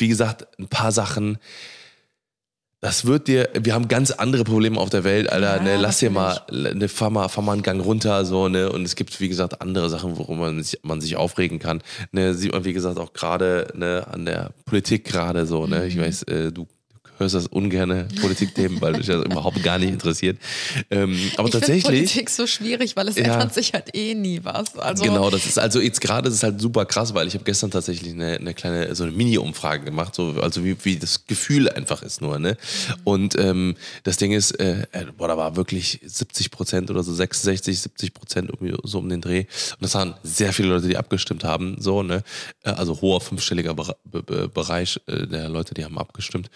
[0.00, 1.38] wie gesagt, ein paar Sachen.
[2.82, 5.56] Das wird dir, wir haben ganz andere Probleme auf der Welt, Alter.
[5.56, 8.72] Ja, ne, lass dir mal, ne, fahr mal, fahr mal einen Gang runter, so, ne.
[8.72, 11.82] Und es gibt, wie gesagt, andere Sachen, worum man sich, man sich aufregen kann.
[12.12, 15.80] Ne, sieht man, wie gesagt, auch gerade ne, an der Politik gerade so, ne.
[15.80, 15.86] Mhm.
[15.86, 16.66] Ich weiß, äh, du
[17.20, 20.38] hörst das ungerne Politikthemen, weil dich das überhaupt gar nicht interessiert.
[20.90, 21.84] Ähm, aber ich tatsächlich.
[21.84, 23.24] Politik so schwierig, weil es Ja.
[23.34, 24.76] ändert sich halt eh nie was.
[24.76, 27.44] Also, Genau, das ist also jetzt gerade ist es halt super krass, weil ich habe
[27.44, 31.68] gestern tatsächlich eine, eine kleine so eine Mini-Umfrage gemacht, so also wie, wie das Gefühl
[31.68, 32.56] einfach ist nur, ne?
[33.04, 37.12] Und ähm, das Ding ist, äh, äh, boah, da war wirklich 70 Prozent oder so
[37.14, 39.40] 66, 70 Prozent irgendwie so um den Dreh.
[39.40, 42.22] Und das waren sehr viele Leute, die abgestimmt haben, so ne?
[42.64, 46.50] Äh, Also hoher fünfstelliger Bere- Be Be Bereich äh, der Leute, die haben abgestimmt.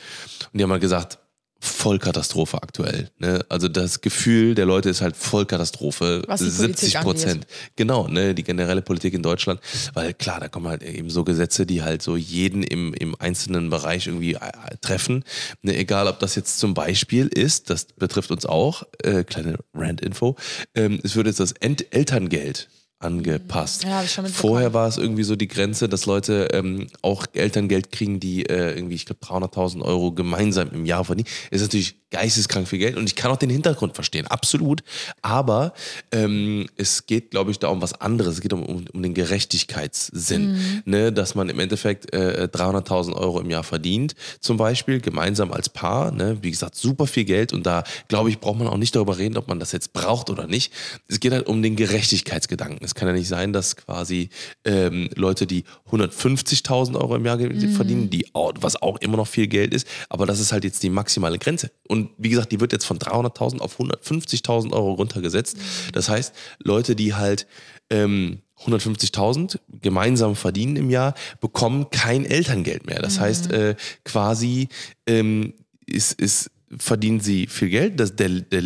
[0.54, 1.18] Und die haben halt gesagt,
[1.58, 3.10] Vollkatastrophe aktuell.
[3.18, 3.44] Ne?
[3.48, 6.22] Also das Gefühl der Leute ist halt Vollkatastrophe.
[6.28, 7.46] Was die 70 Politik Prozent.
[7.74, 9.60] Genau, ne, die generelle Politik in Deutschland.
[9.94, 13.70] Weil klar, da kommen halt eben so Gesetze, die halt so jeden im, im einzelnen
[13.70, 14.40] Bereich irgendwie äh,
[14.80, 15.24] treffen.
[15.62, 20.36] Ne, egal, ob das jetzt zum Beispiel ist, das betrifft uns auch, äh, kleine Rand-Info,
[20.76, 22.68] ähm, es wird jetzt das Ent Elterngeld
[23.04, 23.84] angepasst.
[23.84, 24.02] Ja.
[24.02, 28.74] Vorher war es irgendwie so die Grenze, dass Leute ähm, auch Elterngeld kriegen, die äh,
[28.74, 31.28] irgendwie, ich glaube, 300.000 Euro gemeinsam im Jahr verdienen.
[31.50, 34.84] Ist natürlich geisteskrank viel Geld und ich kann auch den Hintergrund verstehen, absolut.
[35.20, 35.72] Aber
[36.12, 38.34] ähm, es geht, glaube ich, da um was anderes.
[38.34, 40.82] Es geht um, um, um den Gerechtigkeitssinn, Mhm.
[40.84, 41.12] ne?
[41.12, 46.12] dass man im Endeffekt äh, 300.000 Euro im Jahr verdient, zum Beispiel, gemeinsam als Paar.
[46.12, 46.38] Ne?
[46.42, 49.36] Wie gesagt, super viel Geld und da, glaube ich, braucht man auch nicht darüber reden,
[49.36, 50.72] ob man das jetzt braucht oder nicht.
[51.08, 52.78] Es geht halt um den Gerechtigkeitsgedanken.
[52.84, 54.30] Es kann ja nicht sein, dass quasi
[54.64, 57.36] ähm, Leute, die 150.000 Euro im Jahr
[57.68, 57.74] Mhm.
[57.74, 58.26] verdienen, die
[58.62, 61.70] was auch immer noch viel Geld ist, aber das ist halt jetzt die maximale Grenze.
[61.88, 65.56] Und wie gesagt, die wird jetzt von 300.000 auf 150.000 Euro runtergesetzt.
[65.92, 67.46] Das heißt, Leute, die halt
[67.90, 73.02] ähm, 150.000 gemeinsam verdienen im Jahr, bekommen kein Elterngeld mehr.
[73.02, 74.68] Das heißt, äh, quasi
[75.06, 75.54] ähm,
[75.86, 78.00] ist, ist, verdienen sie viel Geld.
[78.00, 78.62] Das, der, der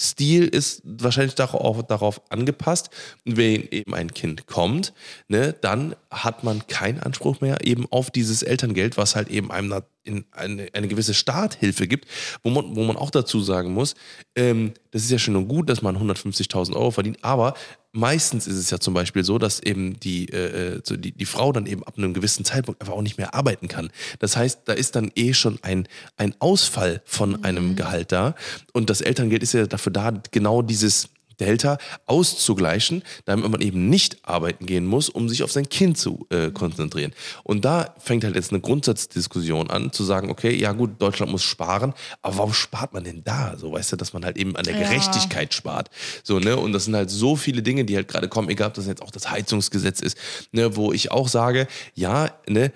[0.00, 2.88] Lebensstil ist wahrscheinlich darauf, darauf angepasst.
[3.24, 4.94] Wenn eben ein Kind kommt,
[5.28, 9.68] ne, dann hat man keinen Anspruch mehr eben auf dieses Elterngeld, was halt eben einem
[10.02, 12.06] in eine, eine gewisse Starthilfe gibt,
[12.42, 13.94] wo man, wo man auch dazu sagen muss,
[14.34, 17.54] ähm, das ist ja schön und gut, dass man 150.000 Euro verdient, aber
[17.92, 21.24] meistens ist es ja zum Beispiel so, dass eben die, äh, äh, so die, die
[21.26, 23.90] Frau dann eben ab einem gewissen Zeitpunkt einfach auch nicht mehr arbeiten kann.
[24.20, 28.34] Das heißt, da ist dann eh schon ein, ein Ausfall von einem Gehalt da
[28.72, 31.08] und das Elterngeld ist ja dafür da, genau dieses
[31.40, 36.26] Delta auszugleichen, damit man eben nicht arbeiten gehen muss, um sich auf sein Kind zu
[36.30, 37.12] äh, konzentrieren.
[37.42, 41.42] Und da fängt halt jetzt eine Grundsatzdiskussion an, zu sagen, okay, ja gut, Deutschland muss
[41.42, 43.56] sparen, aber warum spart man denn da?
[43.56, 44.82] So, weißt du, dass man halt eben an der Ja.
[44.82, 45.90] Gerechtigkeit spart.
[46.22, 46.56] So, ne?
[46.56, 49.02] Und das sind halt so viele Dinge, die halt gerade kommen, egal ob das jetzt
[49.02, 50.16] auch das Heizungsgesetz ist,
[50.52, 52.72] ne, wo ich auch sage, ja, ne,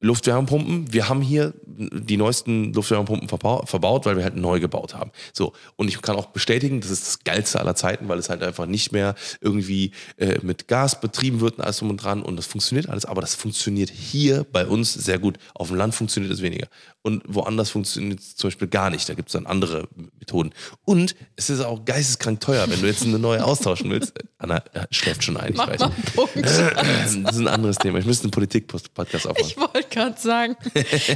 [0.00, 5.10] Luftwärmepumpen, wir haben hier die neuesten Luftwärmepumpen verbau verbaut, weil wir halt neu gebaut haben.
[5.32, 8.42] So, und ich kann auch bestätigen, das ist das geilste aller Zeiten, weil es halt
[8.42, 12.36] einfach nicht mehr irgendwie äh, mit Gas betrieben wird und alles drum und dran und
[12.36, 15.38] das funktioniert alles, aber das funktioniert hier bei uns sehr gut.
[15.54, 16.68] Auf dem Land funktioniert es weniger.
[17.02, 19.08] Und woanders funktioniert es zum Beispiel gar nicht.
[19.08, 20.52] Da gibt es dann andere Methoden.
[20.84, 24.12] Und es ist auch geisteskrank teuer, wenn du jetzt eine neue austauschen willst.
[24.36, 25.80] Anna äh, schläft schon ein, ich Mach weiß.
[25.80, 26.34] mal Punkt.
[26.44, 27.98] Das ist ein anderes Thema.
[27.98, 29.46] Ich müsste einen Politik-Podcast aufmachen.
[29.50, 30.56] Ich wollte gerade sagen,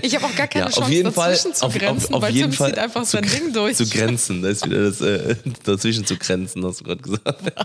[0.02, 2.14] ich habe auch gar keine Ja, Chance, auf jeden Fall, dazwischen zu auf, grenzen, auf,
[2.14, 3.76] auf weil jeden Tim Fall zieht einfach sein Ding durch.
[3.76, 7.42] Zu grenzen, da ist wieder das äh, dazwischen zu grenzen, hast du gerade gesagt.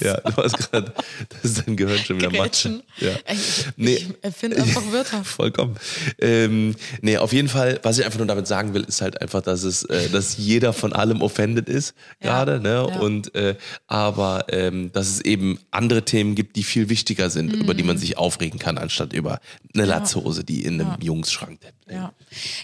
[0.00, 0.92] Ja, du hast gerade,
[1.28, 2.28] das ist dein Gehirn schon wieder.
[2.30, 2.82] Grätschen.
[2.98, 3.10] Ja.
[3.32, 3.94] Ich, Nee.
[3.94, 5.22] ich erfinde einfach Wörter.
[5.22, 5.76] Vollkommen.
[6.18, 9.40] Ähm, nee, auf jeden Fall, was ich einfach nur damit sagen will, ist halt einfach,
[9.42, 12.68] dass es, äh, dass jeder von allem offended ist Ja, gerade, ne?
[12.88, 12.98] ja.
[12.98, 17.74] Und äh, aber ähm, dass es eben andere Themen gibt, die viel wichtiger sind, über
[17.74, 18.00] die man Mhm.
[18.00, 19.40] sich aufregen kann, anstatt über
[19.74, 21.74] eine Latzhose, die in einem Jungsschrank lebt.
[21.90, 22.12] Ja.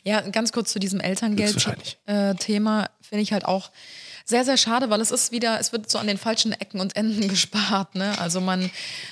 [0.05, 1.01] ja, ganz kurz zu diesem.
[1.01, 3.71] Elterngeld-Thema finde ich halt auch
[4.25, 6.97] sehr, sehr schade, weil es ist wieder, es wird so an den falschen Ecken und
[6.97, 7.95] Enden gespart.
[7.95, 8.19] Ne?
[8.19, 8.71] Also man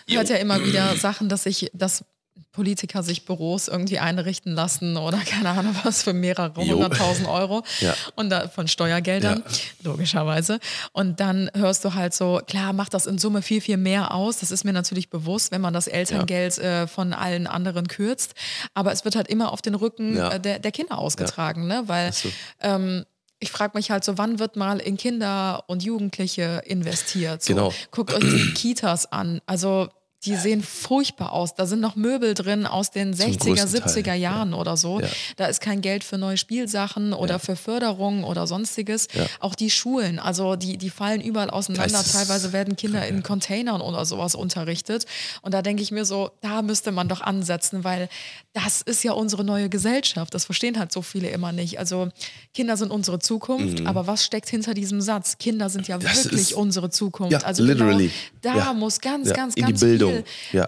[0.09, 2.05] hört ja immer wieder Sachen, dass sich, dass
[2.53, 7.95] Politiker sich Büros irgendwie einrichten lassen oder keine Ahnung was für mehrere hunderttausend Euro Ja.
[8.17, 9.91] und da, von Steuergeldern, Ja.
[9.91, 10.59] logischerweise.
[10.93, 14.39] Und dann hörst du halt so, klar, macht das in Summe viel, viel mehr aus.
[14.39, 18.35] Das ist mir natürlich bewusst, wenn man das Elterngeld äh, von allen anderen kürzt.
[18.75, 20.31] Aber es wird halt immer auf den Rücken Ja.
[20.33, 21.83] äh, der, der Kinder ausgetragen, ne?
[21.87, 22.29] Weil so.
[22.61, 23.05] ähm,
[23.41, 27.43] ich frage mich halt so, wann wird mal in Kinder und Jugendliche investiert?
[27.43, 27.73] So, Genau.
[27.91, 29.41] Guckt euch die Kitas an.
[29.47, 29.89] Also
[30.25, 31.55] die sehen furchtbar aus.
[31.55, 35.01] Da sind noch Möbel drin aus den 60er, größten 70er Teil, Jahren oder so.
[35.01, 35.09] Ja.
[35.37, 39.09] Da ist kein Geld für neue Spielsachen oder für Förderung oder sonstiges.
[39.13, 39.27] Ja.
[39.41, 42.03] Auch die Schulen, also die, die fallen überall auseinander.
[42.03, 45.07] Teilweise werden Kinder in Containern oder sowas unterrichtet.
[45.43, 48.09] Und da denke ich mir so, da müsste man doch ansetzen, weil
[48.57, 50.33] das ist ja unsere neue Gesellschaft.
[50.33, 51.79] Das verstehen halt so viele immer nicht.
[51.81, 52.09] Also
[52.55, 55.39] Kinder sind unsere Zukunft, aber was steckt hinter diesem Satz?
[55.39, 56.03] Kinder sind ja Mhm.
[56.03, 57.33] Das wirklich ist- unsere Zukunft.
[57.33, 58.11] Ja, also literally.
[58.41, 58.73] genau da Ja.
[58.73, 59.99] muss ganz, Ja, ganz, ganz viel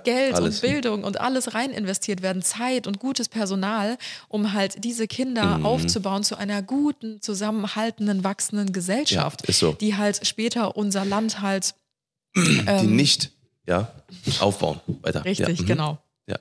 [0.05, 0.57] Geld alles.
[0.57, 5.59] und Bildung und alles rein investiert werden, Zeit und gutes Personal, um halt diese Kinder
[5.59, 5.67] Mhm.
[5.67, 9.73] aufzubauen zu einer guten, zusammenhaltenden, wachsenden Gesellschaft, so.
[9.75, 11.75] die halt später unser Land halt
[12.35, 13.31] Die nicht,
[13.67, 13.93] ja,
[14.41, 14.81] aufbauen.
[15.03, 15.21] Weiter.
[15.21, 15.23] Ähm.
[15.25, 15.67] richtig, mhm.
[15.67, 15.99] genau.
[16.27, 16.37] Ja.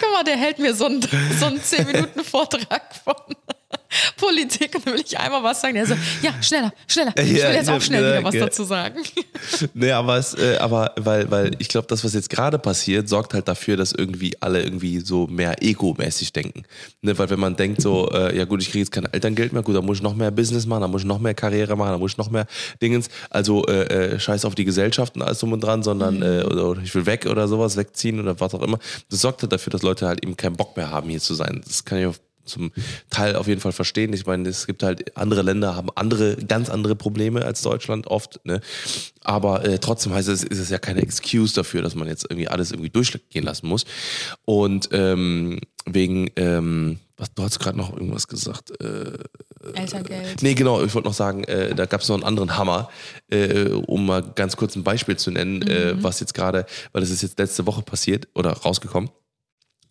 [0.00, 3.14] Guck mal, der hält mir so einen, so einen 10-Minuten-Vortrag von
[4.16, 5.74] Politik und dann will ich einmal was sagen.
[5.74, 7.12] Der so, ja, schneller, schneller.
[7.16, 9.00] Ich will jetzt auch schnell wieder was dazu sagen.
[9.74, 13.34] Nee, aber, es, äh, aber weil, weil ich glaube, das, was jetzt gerade passiert, sorgt
[13.34, 16.64] halt dafür, dass irgendwie alle irgendwie so mehr ego-mäßig denken.
[17.02, 19.62] Ne, weil wenn man denkt so, äh, ja gut, ich kriege jetzt kein Elterngeld mehr,
[19.62, 21.92] gut, dann muss ich noch mehr Business machen, dann muss ich noch mehr Karriere machen,
[21.92, 22.46] dann muss ich noch mehr
[22.82, 23.08] Dingens.
[23.30, 26.80] Also äh, äh, scheiß auf die Gesellschaft und alles drum und dran, sondern äh, oder,
[26.82, 28.78] ich will weg oder sowas, wegziehen oder was auch immer.
[29.10, 31.60] Das sorgt halt dafür, dass Leute halt eben keinen Bock mehr haben, hier zu sein.
[31.64, 32.14] Das kann ich auch
[32.48, 32.72] zum
[33.10, 34.12] Teil auf jeden Fall verstehen.
[34.12, 38.40] Ich meine, es gibt halt andere Länder, haben andere, ganz andere Probleme als Deutschland oft.
[38.44, 38.60] Ne?
[39.22, 42.48] Aber äh, trotzdem heißt es, ist es ja keine Excuse dafür, dass man jetzt irgendwie
[42.48, 43.84] alles irgendwie durchgehen lassen muss.
[44.44, 48.80] Und ähm, wegen, ähm, was, du hast gerade noch irgendwas gesagt.
[48.80, 49.18] Äh,
[49.74, 50.42] Elterngeld.
[50.42, 52.88] Nee, genau, ich wollte noch sagen, äh, da gab es noch einen anderen Hammer,
[53.30, 57.10] äh, um mal ganz kurz ein Beispiel zu nennen, äh, was jetzt gerade, weil das
[57.10, 59.10] ist jetzt letzte Woche passiert oder rausgekommen.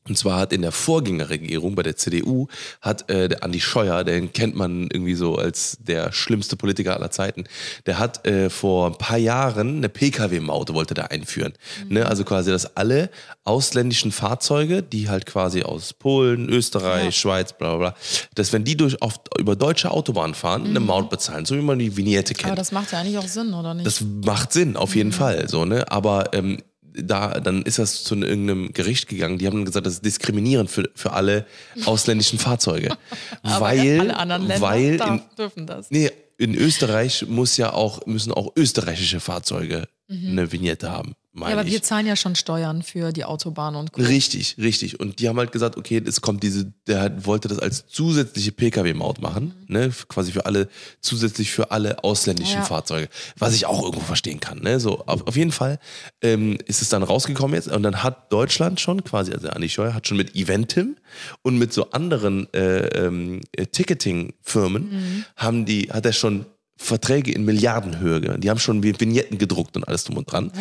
[0.07, 2.47] Und zwar hat in der Vorgängerregierung bei der CDU
[2.81, 7.11] hat äh, der Andi Scheuer, den kennt man irgendwie so als der schlimmste Politiker aller
[7.11, 7.45] Zeiten,
[7.85, 11.53] der hat äh, vor ein paar Jahren eine Pkw-Maut wollte da einführen.
[11.87, 12.05] Ne?
[12.05, 13.09] Also quasi, dass alle
[13.43, 17.11] ausländischen Fahrzeuge, die halt quasi aus Polen, Österreich, Ja.
[17.11, 17.95] Schweiz, bla bla bla,
[18.35, 21.79] dass wenn die durch auf, über deutsche Autobahnen fahren, eine Maut bezahlen, so wie man
[21.79, 22.47] die Vignette kennt.
[22.47, 23.85] Aber das macht ja eigentlich auch Sinn, oder nicht?
[23.85, 25.47] Das macht Sinn, auf jeden Fall.
[25.47, 25.89] So, ne?
[25.91, 26.57] Aber ähm,
[26.97, 29.37] da, dann ist das zu irgendeinem Gericht gegangen.
[29.37, 31.45] Die haben gesagt, das ist diskriminierend für, für alle
[31.85, 32.97] ausländischen Fahrzeuge.
[33.43, 35.91] Weil, alle anderen Länder weil in, darf, dürfen das.
[35.91, 41.15] nee, in Österreich muss ja auch, müssen auch österreichische Fahrzeuge eine Vignette haben.
[41.33, 41.41] Mhm.
[41.41, 41.71] Ja, aber ich.
[41.71, 44.01] wir zahlen ja schon Steuern für die Autobahn und Co.
[44.01, 44.99] Richtig, richtig.
[44.99, 48.51] Und die haben halt gesagt, okay, es kommt diese, der hat, wollte das als zusätzliche
[48.51, 50.67] Pkw-Maut machen, ne, quasi für alle,
[51.01, 52.63] zusätzlich für alle ausländischen Ja.
[52.63, 55.05] Fahrzeuge, was ich auch irgendwo verstehen kann, ne, so.
[55.05, 55.79] Auf, auf jeden Fall
[56.21, 59.93] ähm, ist es dann rausgekommen jetzt und dann hat Deutschland schon quasi, also Andi Scheuer
[59.93, 60.97] hat schon mit Eventim
[61.43, 63.41] und mit so anderen äh, äh,
[63.71, 66.45] Ticketing-Firmen haben die, hat er schon
[66.77, 68.37] Verträge in Milliardenhöhe.
[68.39, 70.51] Die haben schon Vignetten gedruckt und alles drum und dran.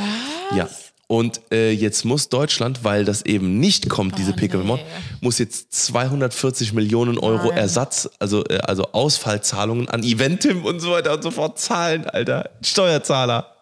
[0.57, 0.69] Ja.
[1.09, 4.81] Und äh, jetzt muss Deutschland, weil das eben nicht kommt, diese Pkw-Maut,
[5.21, 7.59] muss jetzt 240 Millionen Euro Nein.
[7.59, 12.51] Ersatz, also, äh, also Ausfallzahlungen an Eventim und so weiter und so fort zahlen, Alter.
[12.61, 13.53] Steuerzahler.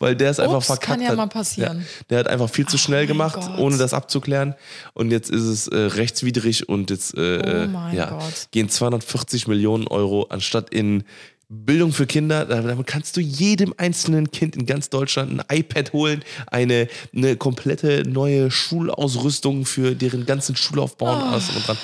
[0.00, 1.16] Weil der einfach Ups, verkackt kann ja hat.
[1.16, 1.80] mal passieren.
[1.80, 3.58] Ja, der hat einfach viel zu schnell gemacht, Gott.
[3.58, 4.54] ohne das abzuklären.
[4.94, 8.48] Und jetzt ist es äh, rechtswidrig und jetzt äh, Oh mein ja, Gott.
[8.50, 11.04] gehen 240 Millionen Euro anstatt in
[11.52, 15.92] Bildung für Kinder, da- damit kannst du jedem einzelnen Kind in ganz Deutschland ein iPad
[15.92, 21.78] holen, eine, eine komplette neue Schulausrüstung für deren ganzen Schulaufbau und alles drum und dran.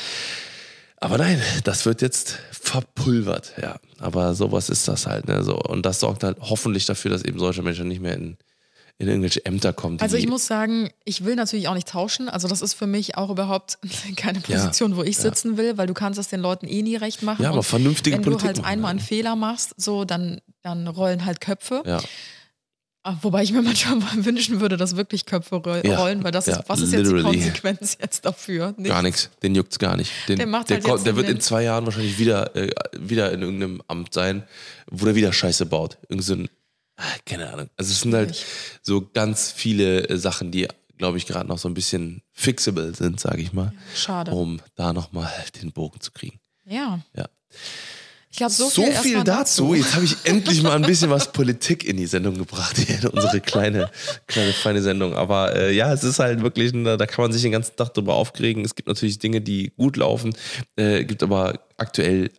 [0.99, 3.77] Aber nein, das wird jetzt verpulvert, ja.
[3.99, 5.43] Aber sowas ist das halt, ne?
[5.43, 5.57] So.
[5.57, 8.37] Und das sorgt halt hoffentlich dafür, dass eben solche Menschen nicht mehr in,
[8.99, 10.01] in irgendwelche Ämter kommen.
[10.01, 12.29] Also ich muss sagen, ich will natürlich auch nicht tauschen.
[12.31, 13.79] Also das ist für mich auch überhaupt
[14.17, 17.23] keine Position, wo ich sitzen will, weil du kannst es den Leuten eh nie recht
[17.23, 17.43] machen.
[17.43, 18.91] Ja, aber Und vernünftige wenn Politik du halt machen, einmal ja.
[18.93, 21.83] einen Fehler machst, so dann, dann rollen halt Köpfe.
[21.87, 22.01] ja.
[23.09, 26.47] Ah, Wobei ich mir manchmal wünschen würde, dass wirklich Köpfe roll- Ja, rollen, weil das
[26.47, 27.37] ja, ist, was ist jetzt die literally.
[27.39, 28.75] Konsequenz jetzt dafür?
[28.77, 28.89] Nichts.
[28.89, 30.11] Gar nichts, den juckt's gar nicht.
[30.27, 32.69] Den, Der macht der, halt jetzt der wird in zwei Jahren wahrscheinlich wieder, äh,
[32.99, 34.43] wieder in irgendeinem Amt sein,
[34.91, 35.99] wo der wieder Scheiße baut.
[36.09, 36.49] Irgend so ein,
[37.25, 37.69] keine Ahnung.
[37.77, 38.45] Also es sind halt
[38.83, 40.69] so ganz viele äh, Sachen, die,
[40.99, 44.31] glaube ich, gerade noch so ein bisschen fixable sind, sage ich mal, Schade.
[44.33, 45.31] um da nochmal
[45.61, 46.41] den Bogen zu kriegen.
[46.65, 47.01] Ja.
[47.15, 47.27] Ja.
[48.31, 49.75] Ich glaube, so, So viel, viel erstmal dazu.
[49.75, 53.07] Jetzt habe ich endlich mal ein bisschen was Politik in die Sendung gebracht, hier in
[53.07, 53.91] unsere kleine,
[54.27, 55.15] kleine, feine Sendung.
[55.15, 57.95] Aber äh, ja, es ist halt wirklich, eine, da kann man sich den ganzen Tag
[57.95, 58.63] drüber aufregen.
[58.65, 60.35] Es gibt natürlich Dinge, die gut laufen,
[60.77, 62.31] äh, gibt aber aktuell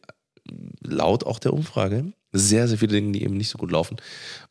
[0.81, 3.97] laut auch der Umfrage sehr, sehr viele Dinge, die eben nicht so gut laufen.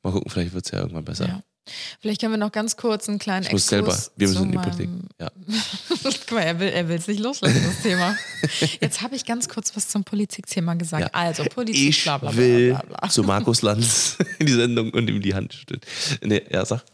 [0.02, 1.26] Mal gucken, vielleicht wird es ja irgendwann besser.
[1.28, 1.42] Ja.
[2.00, 4.44] Vielleicht können wir noch ganz kurz einen kleinen Ich muss Exkurs selber, wir zu müssen
[4.44, 4.90] in die meinem- Politik.
[5.20, 5.30] Ja.
[6.28, 8.16] Guck mal, er will er es nicht loslassen, das Thema.
[8.80, 11.02] Jetzt habe ich ganz kurz was zum Politikthema gesagt.
[11.06, 11.10] Ja.
[11.12, 13.08] Also, Politik, Ich bla bla bla will bla bla.
[13.08, 15.80] zu Markus Lanz in die Sendung und ihm die Hand stellen.
[16.22, 16.84] Nee, ja, sag.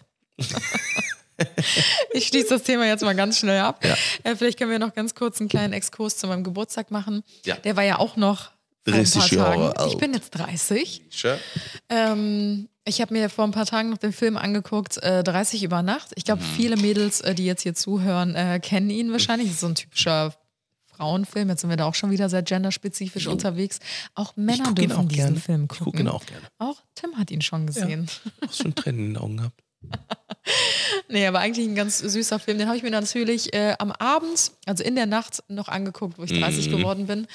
[2.12, 3.84] Ich schließe das Thema jetzt mal ganz schnell ab.
[3.84, 3.96] Ja.
[4.22, 7.24] Äh, vielleicht können wir noch ganz kurz einen kleinen Exkurs zu meinem Geburtstag machen.
[7.44, 7.56] Ja.
[7.56, 8.52] Der war ja auch noch
[8.84, 9.86] 30 paar Jahre Tagen.
[9.88, 9.98] Ich alt.
[10.00, 11.02] bin jetzt 30.
[11.10, 11.38] Sure.
[11.88, 15.82] Ähm, ich habe mir vor ein paar Tagen noch den Film angeguckt, äh, 30 über
[15.82, 16.10] Nacht.
[16.16, 16.46] Ich glaube, Mhm.
[16.56, 19.46] viele Mädels, äh, die jetzt hier zuhören, äh, kennen ihn wahrscheinlich.
[19.48, 20.34] Das ist so ein typischer
[20.86, 21.48] Frauenfilm.
[21.48, 23.78] Jetzt sind wir da auch schon wieder sehr genderspezifisch unterwegs.
[24.14, 25.36] Auch Männer dürfen auch diesen gerne.
[25.40, 25.84] Film Ich gucken.
[25.84, 26.42] gucke ihn auch gerne.
[26.58, 28.08] Auch Tim hat ihn schon gesehen.
[28.46, 29.62] Hast du schon Tränen in den Augen gehabt?
[31.08, 32.58] Nee, aber eigentlich ein ganz süßer Film.
[32.58, 36.24] Den habe ich mir natürlich äh, am Abend, also in der Nacht, noch angeguckt, wo
[36.24, 36.76] ich 30 Mhm.
[36.76, 37.26] geworden bin.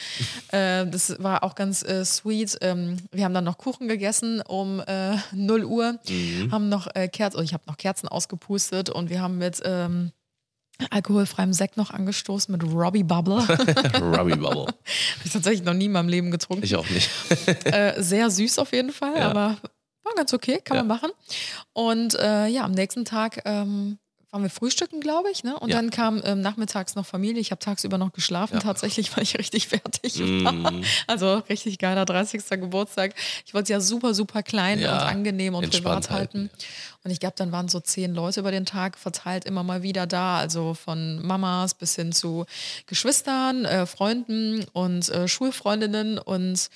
[0.51, 2.57] Äh, das war auch ganz äh, sweet.
[2.61, 6.51] Ähm, wir haben dann noch Kuchen gegessen um äh, 0 Uhr, Mhm.
[6.51, 10.11] haben noch äh, Kerzen, ich habe noch Kerzen ausgepustet und wir haben mit ähm,
[10.91, 13.47] alkoholfreiem Sekt noch angestoßen mit Robbie Bubble.
[13.47, 14.67] Habe Robbie Bubble.
[15.23, 16.63] ich tatsächlich noch nie in meinem Leben getrunken.
[16.63, 17.09] Ich auch nicht.
[17.65, 19.29] Äh, sehr süß auf jeden Fall, Ja.
[19.29, 19.57] aber
[20.07, 20.83] war ganz okay, kann Ja.
[20.83, 21.11] man machen.
[21.73, 23.97] Und äh, ja, am nächsten Tag ähm,
[24.29, 25.45] waren wir frühstücken, glaube ich.
[25.45, 25.57] Ne?
[25.57, 25.77] Und Ja.
[25.77, 27.39] dann kam ähm, nachmittags noch Familie.
[27.39, 28.59] Ich habe tagsüber noch geschlafen, Ja.
[28.59, 30.51] tatsächlich, weil ich richtig fertig war.
[30.51, 30.83] Mm.
[31.07, 32.43] Also richtig geiler 30.
[32.59, 33.13] Geburtstag.
[33.45, 36.49] Ich wollte es ja super, super klein Ja, und angenehm und privat halten.
[37.05, 40.05] Und ich glaube, dann waren so zehn Leute über den Tag verteilt immer mal wieder
[40.07, 40.37] da.
[40.39, 42.45] Also von Mamas bis hin zu
[42.85, 46.19] Geschwistern, äh, Freunden und äh, Schulfreundinnen.
[46.19, 46.69] Und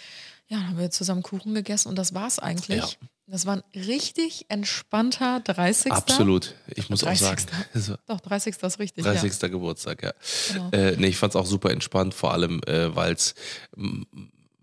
[0.48, 2.98] ja, dann haben wir zusammen Kuchen gegessen und das war's eigentlich.
[3.32, 3.38] Ja.
[3.38, 5.92] Das war ein richtig entspannter 30.
[5.92, 6.56] Absolut.
[6.68, 7.42] Ich muss auch sagen.
[7.74, 7.96] 30..
[8.08, 8.56] Doch, 30.
[8.62, 9.04] ist richtig.
[9.06, 9.40] 30.
[9.52, 10.14] Geburtstag, ja.
[10.52, 10.70] Genau.
[10.72, 13.36] Äh, nee, ich fand es auch super entspannt, vor allem, äh, weil's,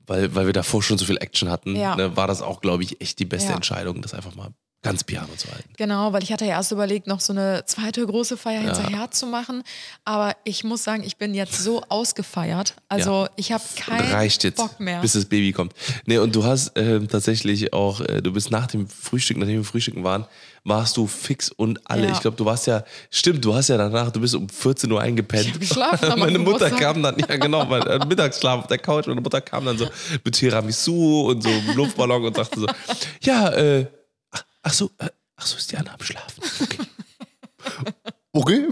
[0.07, 1.97] weil, weil wir davor schon so viel Action hatten, Ja.
[1.97, 3.57] ne, war das auch, glaube ich, echt die beste Ja.
[3.57, 4.51] Entscheidung, das einfach mal
[4.83, 5.69] ganz piano zu halten.
[5.71, 5.87] Ja.
[5.87, 9.27] Genau, weil ich hatte ja erst überlegt, noch so eine zweite große Feier hinterher zu
[9.27, 9.65] machen.
[10.05, 12.75] Aber ich muss sagen, ich bin jetzt so ausgefeiert.
[12.89, 15.01] Also ich habe keinen Reicht jetzt, Bock mehr.
[15.01, 15.73] bis das Baby kommt.
[16.07, 19.65] Nee, und du hast ähm, tatsächlich auch, äh, du bist nach dem Frühstück, nachdem wir
[19.65, 20.27] frühstücken waren,
[20.65, 22.07] warst du fix und alle.
[22.07, 22.13] Ja.
[22.13, 25.01] Ich glaube, du warst ja, stimmt, du hast ja danach, du bist um 14 Uhr
[25.01, 25.47] eingepennt.
[25.47, 29.07] Ich hab geschlafen Meine Mutter kam dann, ja genau, mein äh, Mittagsschlaf auf der Couch,
[29.07, 29.89] meine Mutter kam dann so
[30.25, 32.67] mit Tiramisu und so einem Luftballon und sagte so,
[33.23, 33.87] ja, äh,
[34.63, 36.43] ach, ach so, äh, ach so, ist die Anna am Schlafen.
[36.55, 36.87] Okay.
[38.33, 38.69] Okay.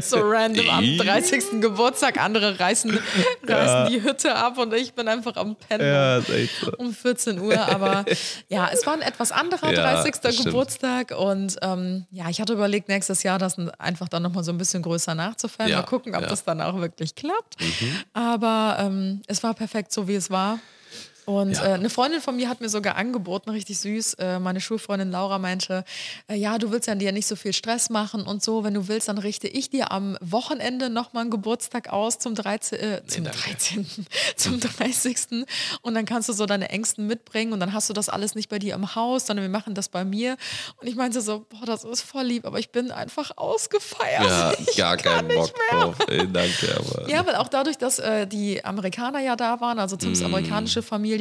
[0.00, 1.60] so random am 30.
[1.60, 2.18] Geburtstag.
[2.18, 2.98] Andere reißen,
[3.46, 5.86] reißen die Hütte ab und ich bin einfach am Pennen.
[5.86, 6.72] Ja, so.
[6.78, 8.04] um 14 Uhr, aber
[8.48, 10.14] ja, es war ein etwas anderer Ja, 30.
[10.16, 10.44] stimmt.
[10.46, 14.58] Geburtstag und ähm, ja, ich hatte überlegt, nächstes Jahr das einfach dann nochmal so ein
[14.58, 15.68] bisschen größer nachzufeiern.
[15.70, 16.26] Ja, Mal gucken, ob ja.
[16.26, 16.30] Mhm.
[16.30, 17.56] das dann auch wirklich klappt.
[18.14, 20.58] Aber ähm, es war perfekt, so wie es war.
[21.30, 21.64] Und Ja.
[21.64, 24.14] äh, eine Freundin von mir hat mir sogar angeboten, richtig süß.
[24.14, 25.84] Äh, meine Schulfreundin Laura meinte,
[26.28, 28.64] äh, ja, du willst ja dir nicht so viel Stress machen und so.
[28.64, 32.78] Wenn du willst, dann richte ich dir am Wochenende nochmal einen Geburtstag aus zum 13.
[32.80, 33.38] Äh, zum danke.
[33.38, 33.86] 13.
[34.36, 35.46] zum 30.
[35.82, 38.48] Und dann kannst du so deine Ängsten mitbringen und dann hast du das alles nicht
[38.48, 40.36] bei dir im Haus, sondern wir machen das bei mir.
[40.80, 44.24] Und ich meinte so, boah, das ist voll lieb, aber ich bin einfach ausgefeiert.
[44.24, 45.80] Ja, ich gar keinen nicht Bock mehr.
[45.80, 45.96] drauf.
[46.08, 47.08] Ey, danke, aber.
[47.08, 49.98] Ja, weil auch dadurch, dass äh, die Amerikaner ja da waren, also Mm.
[50.00, 51.19] Tims amerikanische Familie,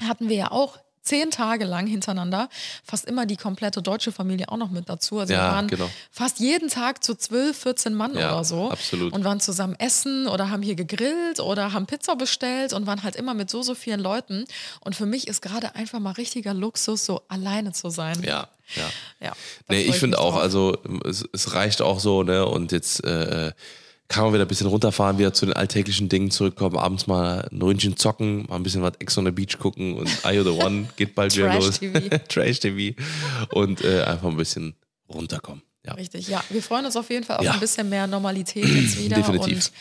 [0.00, 2.50] hatten wir ja auch zehn Tage lang hintereinander
[2.84, 5.18] fast immer die komplette deutsche Familie auch noch mit dazu.
[5.18, 5.88] Also Ja, wir waren genau.
[6.10, 8.70] fast jeden Tag zu zwölf, 14 Mann Ja, oder so.
[8.70, 9.14] absolut.
[9.14, 13.16] Und waren zusammen essen oder haben hier gegrillt oder haben Pizza bestellt und waren halt
[13.16, 14.44] immer mit so, so vielen Leuten.
[14.80, 18.22] Und für mich ist gerade einfach mal richtiger Luxus, so alleine zu sein.
[18.22, 18.90] Ja, ja.
[19.20, 19.32] ja
[19.68, 20.42] Nee, ich finde auch, drauf.
[20.42, 22.44] also es, es reicht auch so, ne?
[22.44, 23.52] Und jetzt äh,
[24.08, 27.60] kann man wieder ein bisschen runterfahren, wieder zu den alltäglichen Dingen zurückkommen, abends mal ein
[27.60, 30.88] Ründchen zocken, mal ein bisschen was Ex on the Beach gucken und You the One
[30.96, 31.78] geht bald wieder los.
[31.78, 32.18] Trash-TV.
[32.28, 33.02] Trash-TV.
[33.50, 34.74] Und äh, einfach ein bisschen
[35.08, 35.62] runterkommen.
[35.88, 35.94] Ja.
[35.94, 36.42] Richtig, ja.
[36.50, 37.52] Wir freuen uns auf jeden Fall auf Ja.
[37.52, 39.66] ein bisschen mehr Normalität jetzt wieder Definitiv.
[39.66, 39.72] und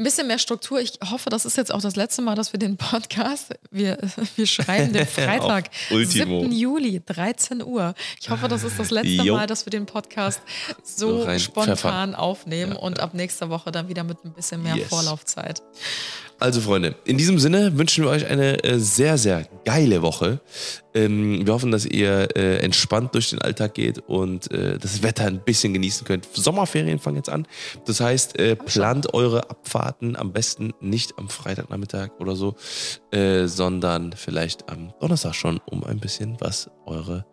[0.00, 0.80] ein bisschen mehr Struktur.
[0.80, 3.98] Ich hoffe, das ist jetzt auch das letzte Mal, dass wir den Podcast, wir,
[4.36, 6.40] wir schreiben den Freitag, Auf Ultimo.
[6.42, 6.52] 7.
[6.52, 7.94] Juli, 13 Uhr.
[8.20, 9.36] Ich hoffe, das ist das letzte Jo.
[9.36, 10.40] Mal, dass wir den Podcast
[10.84, 12.14] so So spontan pfeffern.
[12.14, 14.88] aufnehmen und ab nächster Woche dann wieder mit ein bisschen mehr Yes.
[14.88, 15.62] Vorlaufzeit.
[16.40, 20.40] Also Freunde, in diesem Sinne wünschen wir euch eine äh, sehr, sehr geile Woche.
[20.94, 25.26] Ähm, wir hoffen, dass ihr äh, entspannt durch den Alltag geht und äh, das Wetter
[25.26, 26.26] ein bisschen genießen könnt.
[26.32, 27.46] Sommerferien fangen jetzt an.
[27.84, 32.56] Das heißt, äh, plant eure Abfahrten am besten nicht am Freitagnachmittag oder so,
[33.10, 37.26] äh, sondern vielleicht am Donnerstag schon, um ein bisschen was eure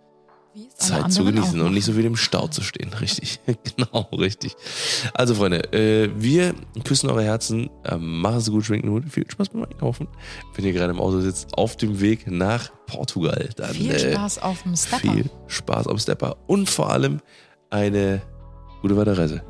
[0.75, 2.91] Zeit zu genießen und nicht so viel im Stau zu stehen.
[3.01, 3.39] Richtig.
[3.75, 4.55] genau, richtig.
[5.13, 6.53] Also, Freunde, äh, wir
[6.83, 7.69] küssen eure Herzen.
[7.83, 9.03] Äh, machen Sie gut, schwenken gut.
[9.09, 10.07] Viel Spaß beim Einkaufen.
[10.55, 13.49] Wenn ihr gerade im Auto sitzt, auf dem Weg nach Portugal.
[13.55, 15.13] Dann Viel äh, Spaß auf dem Stepper.
[15.13, 17.19] viel Spaß am Stepper und vor allem
[17.69, 18.21] eine
[18.81, 19.43] gute Weiterreise.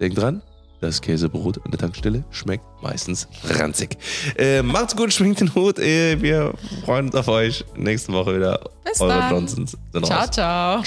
[0.00, 0.42] Denkt dran,
[0.84, 3.26] das Käsebrot an der Tankstelle schmeckt meistens
[3.58, 3.96] ranzig.
[4.36, 5.78] Äh, macht's gut, schwingt den Hut.
[5.78, 6.52] Äh, wir
[6.84, 7.64] freuen uns auf euch.
[7.76, 8.60] Nächste Woche wieder.
[8.84, 9.30] Bis Eure dann.
[9.30, 9.76] Johnsons.
[9.92, 10.30] Sind Ciao, raus.
[10.30, 10.82] ciao.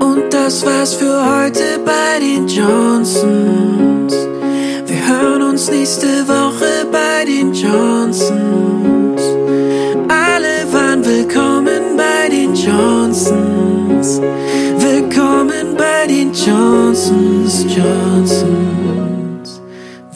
[0.00, 4.12] Und das war's für heute bei den Johnsons.
[4.12, 9.22] Wir hören uns nächste Woche bei den Johnsons.
[10.08, 14.20] Alle waren willkommen bei den Johnsons.
[15.12, 19.60] Willkommen bei den Johnsons, Johnsons.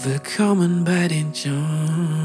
[0.04, 2.23] Willkommen bei den Johnsons.